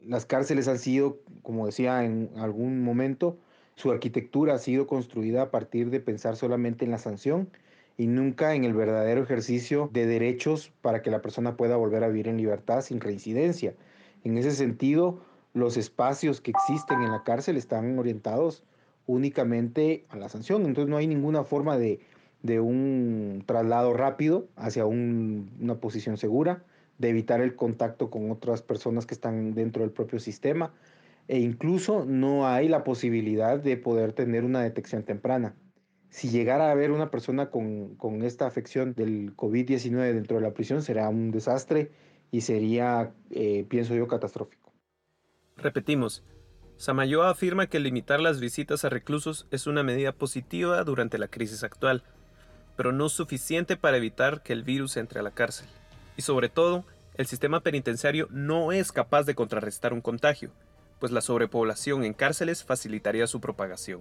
Las 0.00 0.24
cárceles 0.24 0.68
han 0.68 0.78
sido, 0.78 1.18
como 1.42 1.66
decía 1.66 2.04
en 2.04 2.30
algún 2.36 2.82
momento, 2.82 3.38
su 3.74 3.90
arquitectura 3.90 4.54
ha 4.54 4.58
sido 4.58 4.86
construida 4.86 5.42
a 5.42 5.50
partir 5.50 5.90
de 5.90 6.00
pensar 6.00 6.36
solamente 6.36 6.84
en 6.84 6.92
la 6.92 6.98
sanción 6.98 7.50
y 7.98 8.06
nunca 8.06 8.54
en 8.54 8.64
el 8.64 8.74
verdadero 8.74 9.22
ejercicio 9.22 9.88
de 9.92 10.06
derechos 10.06 10.72
para 10.82 11.02
que 11.02 11.10
la 11.10 11.22
persona 11.22 11.56
pueda 11.56 11.76
volver 11.76 12.04
a 12.04 12.08
vivir 12.08 12.28
en 12.28 12.36
libertad 12.36 12.82
sin 12.82 13.00
reincidencia. 13.00 13.74
En 14.24 14.36
ese 14.36 14.52
sentido, 14.52 15.20
los 15.54 15.76
espacios 15.76 16.40
que 16.40 16.50
existen 16.50 17.00
en 17.02 17.10
la 17.10 17.22
cárcel 17.24 17.56
están 17.56 17.98
orientados 17.98 18.62
únicamente 19.06 20.04
a 20.10 20.16
la 20.16 20.28
sanción, 20.28 20.66
entonces 20.66 20.90
no 20.90 20.96
hay 20.96 21.06
ninguna 21.06 21.44
forma 21.44 21.78
de, 21.78 22.00
un 22.60 23.42
traslado 23.44 23.92
rápido 23.92 24.46
hacia 24.56 24.86
una 24.86 25.76
posición 25.80 26.16
segura, 26.16 26.62
de 26.98 27.08
evitar 27.08 27.40
el 27.40 27.56
contacto 27.56 28.10
con 28.10 28.30
otras 28.30 28.62
personas 28.62 29.04
que 29.04 29.14
están 29.14 29.54
dentro 29.54 29.82
del 29.82 29.90
propio 29.90 30.20
sistema 30.20 30.72
e 31.28 31.40
incluso 31.40 32.04
no 32.04 32.46
hay 32.46 32.68
la 32.68 32.84
posibilidad 32.84 33.58
de 33.58 33.76
poder 33.76 34.12
tener 34.12 34.44
una 34.44 34.62
detección 34.62 35.02
temprana. 35.02 35.54
Si 36.16 36.30
llegara 36.30 36.68
a 36.68 36.70
haber 36.70 36.92
una 36.92 37.10
persona 37.10 37.50
con, 37.50 37.94
con 37.96 38.22
esta 38.22 38.46
afección 38.46 38.94
del 38.94 39.36
COVID-19 39.36 40.14
dentro 40.14 40.36
de 40.36 40.42
la 40.42 40.54
prisión, 40.54 40.80
será 40.80 41.10
un 41.10 41.30
desastre 41.30 41.90
y 42.30 42.40
sería, 42.40 43.12
eh, 43.28 43.66
pienso 43.68 43.94
yo, 43.94 44.08
catastrófico. 44.08 44.72
Repetimos, 45.58 46.24
Samayoa 46.78 47.28
afirma 47.28 47.66
que 47.66 47.80
limitar 47.80 48.18
las 48.18 48.40
visitas 48.40 48.86
a 48.86 48.88
reclusos 48.88 49.46
es 49.50 49.66
una 49.66 49.82
medida 49.82 50.12
positiva 50.12 50.82
durante 50.84 51.18
la 51.18 51.28
crisis 51.28 51.62
actual, 51.62 52.02
pero 52.78 52.92
no 52.92 53.10
suficiente 53.10 53.76
para 53.76 53.98
evitar 53.98 54.42
que 54.42 54.54
el 54.54 54.62
virus 54.62 54.96
entre 54.96 55.20
a 55.20 55.22
la 55.22 55.32
cárcel. 55.32 55.68
Y 56.16 56.22
sobre 56.22 56.48
todo, 56.48 56.86
el 57.16 57.26
sistema 57.26 57.60
penitenciario 57.60 58.26
no 58.30 58.72
es 58.72 58.90
capaz 58.90 59.24
de 59.24 59.34
contrarrestar 59.34 59.92
un 59.92 60.00
contagio, 60.00 60.50
pues 60.98 61.12
la 61.12 61.20
sobrepoblación 61.20 62.04
en 62.04 62.14
cárceles 62.14 62.64
facilitaría 62.64 63.26
su 63.26 63.42
propagación. 63.42 64.00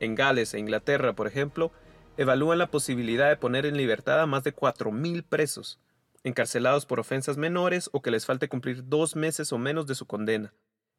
En 0.00 0.14
Gales 0.14 0.54
e 0.54 0.58
Inglaterra, 0.58 1.14
por 1.14 1.26
ejemplo, 1.26 1.72
evalúan 2.16 2.58
la 2.58 2.70
posibilidad 2.70 3.28
de 3.28 3.36
poner 3.36 3.66
en 3.66 3.76
libertad 3.76 4.20
a 4.20 4.26
más 4.26 4.44
de 4.44 4.54
4.000 4.54 5.24
presos, 5.24 5.80
encarcelados 6.24 6.86
por 6.86 7.00
ofensas 7.00 7.36
menores 7.36 7.88
o 7.92 8.02
que 8.02 8.10
les 8.10 8.26
falte 8.26 8.48
cumplir 8.48 8.88
dos 8.88 9.16
meses 9.16 9.52
o 9.52 9.58
menos 9.58 9.86
de 9.86 9.94
su 9.94 10.06
condena. 10.06 10.52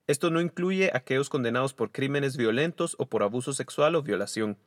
Esto 0.07 0.29
no 0.29 0.39
incluye 0.39 0.89
a 0.93 0.97
aquellos 0.97 1.29
condenados 1.29 1.73
por 1.73 1.91
crímenes 1.91 2.37
violentos 2.37 2.95
o 2.97 3.07
por 3.07 3.23
abuso 3.23 3.51
sexual 3.51 3.95
o 3.95 4.03
violación. 4.03 4.57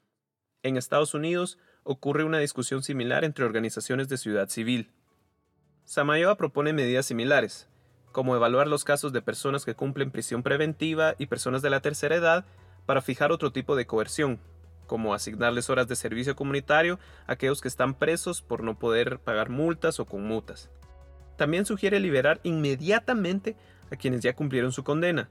En 0.63 0.77
Estados 0.77 1.15
Unidos 1.15 1.59
ocurre 1.83 2.25
una 2.25 2.39
discusión 2.39 2.83
similar 2.83 3.25
entre 3.25 3.47
organizaciones 3.47 4.09
de 4.09 4.19
ciudad 4.19 4.49
civil. 4.49 4.91
Samayoa 5.85 6.37
propone 6.37 6.75
medidas 6.75 7.07
similares, 7.07 7.69
como 8.13 8.37
evaluar 8.37 8.67
los 8.67 8.85
casos 8.85 9.13
de 9.13 9.23
personas 9.23 9.65
que 9.65 9.75
cumplen 9.75 10.11
prisión 10.11 10.43
preventiva 10.43 11.15
y 11.19 11.27
personas 11.27 11.63
de 11.63 11.71
la 11.71 11.81
tercera 11.81 12.17
edad 12.17 12.45
para 12.87 13.03
fijar 13.03 13.33
otro 13.33 13.53
tipo 13.53 13.77
de 13.77 13.87
coerción, 13.87 14.39
como 14.87 15.15
asignarles 15.15 15.71
horas 15.71 15.87
de 15.89 15.97
servicio 15.97 16.35
comunitario 16.35 16.99
a 17.27 17.33
aquellos 17.33 17.61
que 17.61 17.69
están 17.69 17.95
presos 17.95 18.43
por 18.43 18.63
no 18.63 18.79
poder 18.79 19.19
pagar 19.19 19.49
multas 19.49 20.01
o 20.01 20.05
con 20.05 20.25
multas. 20.27 20.71
También 21.37 21.65
sugiere 21.65 22.01
liberar 22.01 22.41
inmediatamente 22.43 23.57
a 23.91 23.97
quienes 23.97 24.21
ya 24.21 24.35
cumplieron 24.35 24.73
su 24.73 24.85
condena. 24.85 25.29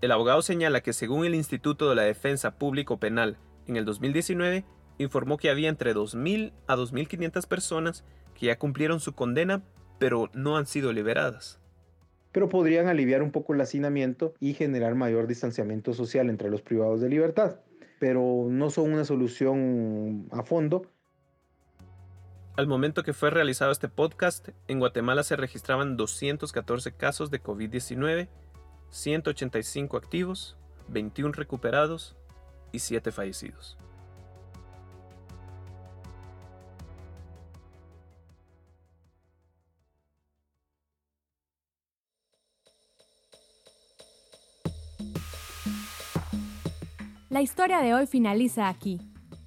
El 0.00 0.12
abogado 0.12 0.42
señala 0.42 0.82
que 0.82 0.92
según 0.92 1.24
el 1.24 1.34
Instituto 1.34 1.88
de 1.88 1.94
la 1.94 2.02
Defensa 2.02 2.58
Público 2.58 2.98
Penal, 2.98 3.38
en 3.66 3.76
el 3.76 3.84
2019 3.84 4.64
informó 4.98 5.38
que 5.38 5.50
había 5.50 5.68
entre 5.68 5.94
2.000 5.94 6.52
a 6.66 6.76
2.500 6.76 7.46
personas 7.48 8.04
que 8.34 8.46
ya 8.46 8.58
cumplieron 8.58 9.00
su 9.00 9.14
condena 9.14 9.62
pero 9.98 10.30
no 10.34 10.56
han 10.56 10.66
sido 10.66 10.92
liberadas. 10.92 11.58
Pero 12.34 12.50
podrían 12.50 12.88
aliviar 12.88 13.22
un 13.22 13.30
poco 13.30 13.54
el 13.54 13.62
hacinamiento 13.62 14.34
y 14.40 14.52
generar 14.52 14.94
mayor 14.94 15.26
distanciamiento 15.26 15.94
social 15.94 16.28
entre 16.28 16.50
los 16.50 16.60
privados 16.60 17.00
de 17.00 17.08
libertad 17.08 17.60
pero 18.04 18.48
no 18.50 18.68
son 18.68 18.92
una 18.92 19.06
solución 19.06 20.28
a 20.30 20.42
fondo. 20.42 20.90
Al 22.54 22.66
momento 22.66 23.02
que 23.02 23.14
fue 23.14 23.30
realizado 23.30 23.72
este 23.72 23.88
podcast, 23.88 24.50
en 24.68 24.78
Guatemala 24.78 25.22
se 25.22 25.36
registraban 25.36 25.96
214 25.96 26.92
casos 26.92 27.30
de 27.30 27.42
COVID-19, 27.42 28.28
185 28.90 29.96
activos, 29.96 30.58
21 30.88 31.32
recuperados 31.32 32.14
y 32.72 32.80
7 32.80 33.10
fallecidos. 33.10 33.78
Historia 47.42 47.80
de 47.80 47.94
hoy 47.94 48.06
finaliza 48.06 48.68
aquí, 48.68 49.00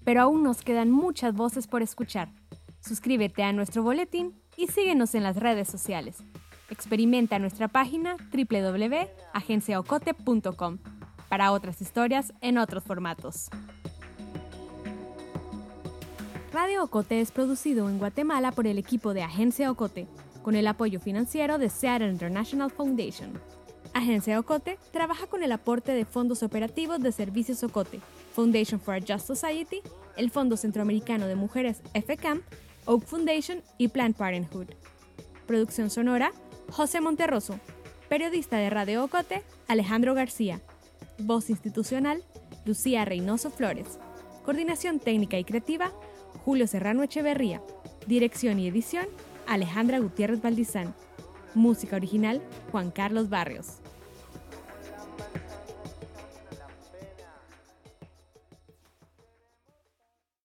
pero 0.03 0.21
aún 0.21 0.43
nos 0.43 0.61
quedan 0.61 0.91
muchas 0.91 1.33
voces 1.33 1.67
por 1.67 1.81
escuchar. 1.81 2.29
Suscríbete 2.79 3.43
a 3.43 3.53
nuestro 3.53 3.83
boletín 3.83 4.39
y 4.55 4.67
síguenos 4.67 5.15
en 5.15 5.23
las 5.23 5.37
redes 5.37 5.67
sociales. 5.67 6.23
Experimenta 6.69 7.39
nuestra 7.39 7.67
página 7.67 8.17
www.agenciaocote.com 8.31 10.77
para 11.29 11.51
otras 11.51 11.81
historias 11.81 12.33
en 12.41 12.57
otros 12.57 12.83
formatos. 12.83 13.49
Radio 16.51 16.83
Ocote 16.83 17.21
es 17.21 17.31
producido 17.31 17.87
en 17.87 17.99
Guatemala 17.99 18.51
por 18.51 18.67
el 18.67 18.77
equipo 18.77 19.13
de 19.13 19.23
Agencia 19.23 19.69
Ocote, 19.69 20.07
con 20.41 20.55
el 20.55 20.67
apoyo 20.67 20.99
financiero 20.99 21.57
de 21.57 21.69
Seattle 21.69 22.09
International 22.09 22.71
Foundation. 22.71 23.39
Agencia 23.97 24.39
Ocote 24.39 24.77
trabaja 24.91 25.25
con 25.25 25.41
el 25.41 25.51
aporte 25.51 25.91
de 25.91 26.05
fondos 26.05 26.43
operativos 26.43 27.01
de 27.01 27.11
Servicios 27.11 27.63
Ocote, 27.63 27.99
Foundation 28.35 28.79
for 28.79 28.93
a 28.93 28.99
Just 28.99 29.25
Society, 29.25 29.81
el 30.15 30.29
Fondo 30.29 30.55
Centroamericano 30.55 31.25
de 31.25 31.35
Mujeres 31.35 31.81
FCAM, 31.95 32.43
Oak 32.85 33.05
Foundation 33.05 33.63
y 33.79 33.87
Planned 33.87 34.15
Parenthood. 34.15 34.67
Producción 35.47 35.89
sonora, 35.89 36.31
José 36.69 37.01
Monterroso. 37.01 37.59
Periodista 38.07 38.57
de 38.57 38.69
Radio 38.69 39.03
Ocote, 39.03 39.41
Alejandro 39.67 40.13
García. 40.13 40.61
Voz 41.17 41.49
institucional, 41.49 42.23
Lucía 42.65 43.03
Reynoso 43.03 43.49
Flores. 43.49 43.97
Coordinación 44.45 44.99
técnica 44.99 45.39
y 45.39 45.43
creativa, 45.43 45.91
Julio 46.45 46.67
Serrano 46.67 47.01
Echeverría. 47.01 47.63
Dirección 48.05 48.59
y 48.59 48.67
edición, 48.67 49.07
Alejandra 49.47 49.97
Gutiérrez 49.97 50.39
Valdizán. 50.39 50.93
Música 51.55 51.95
original, 51.95 52.43
Juan 52.71 52.91
Carlos 52.91 53.29
Barrios. 53.29 53.79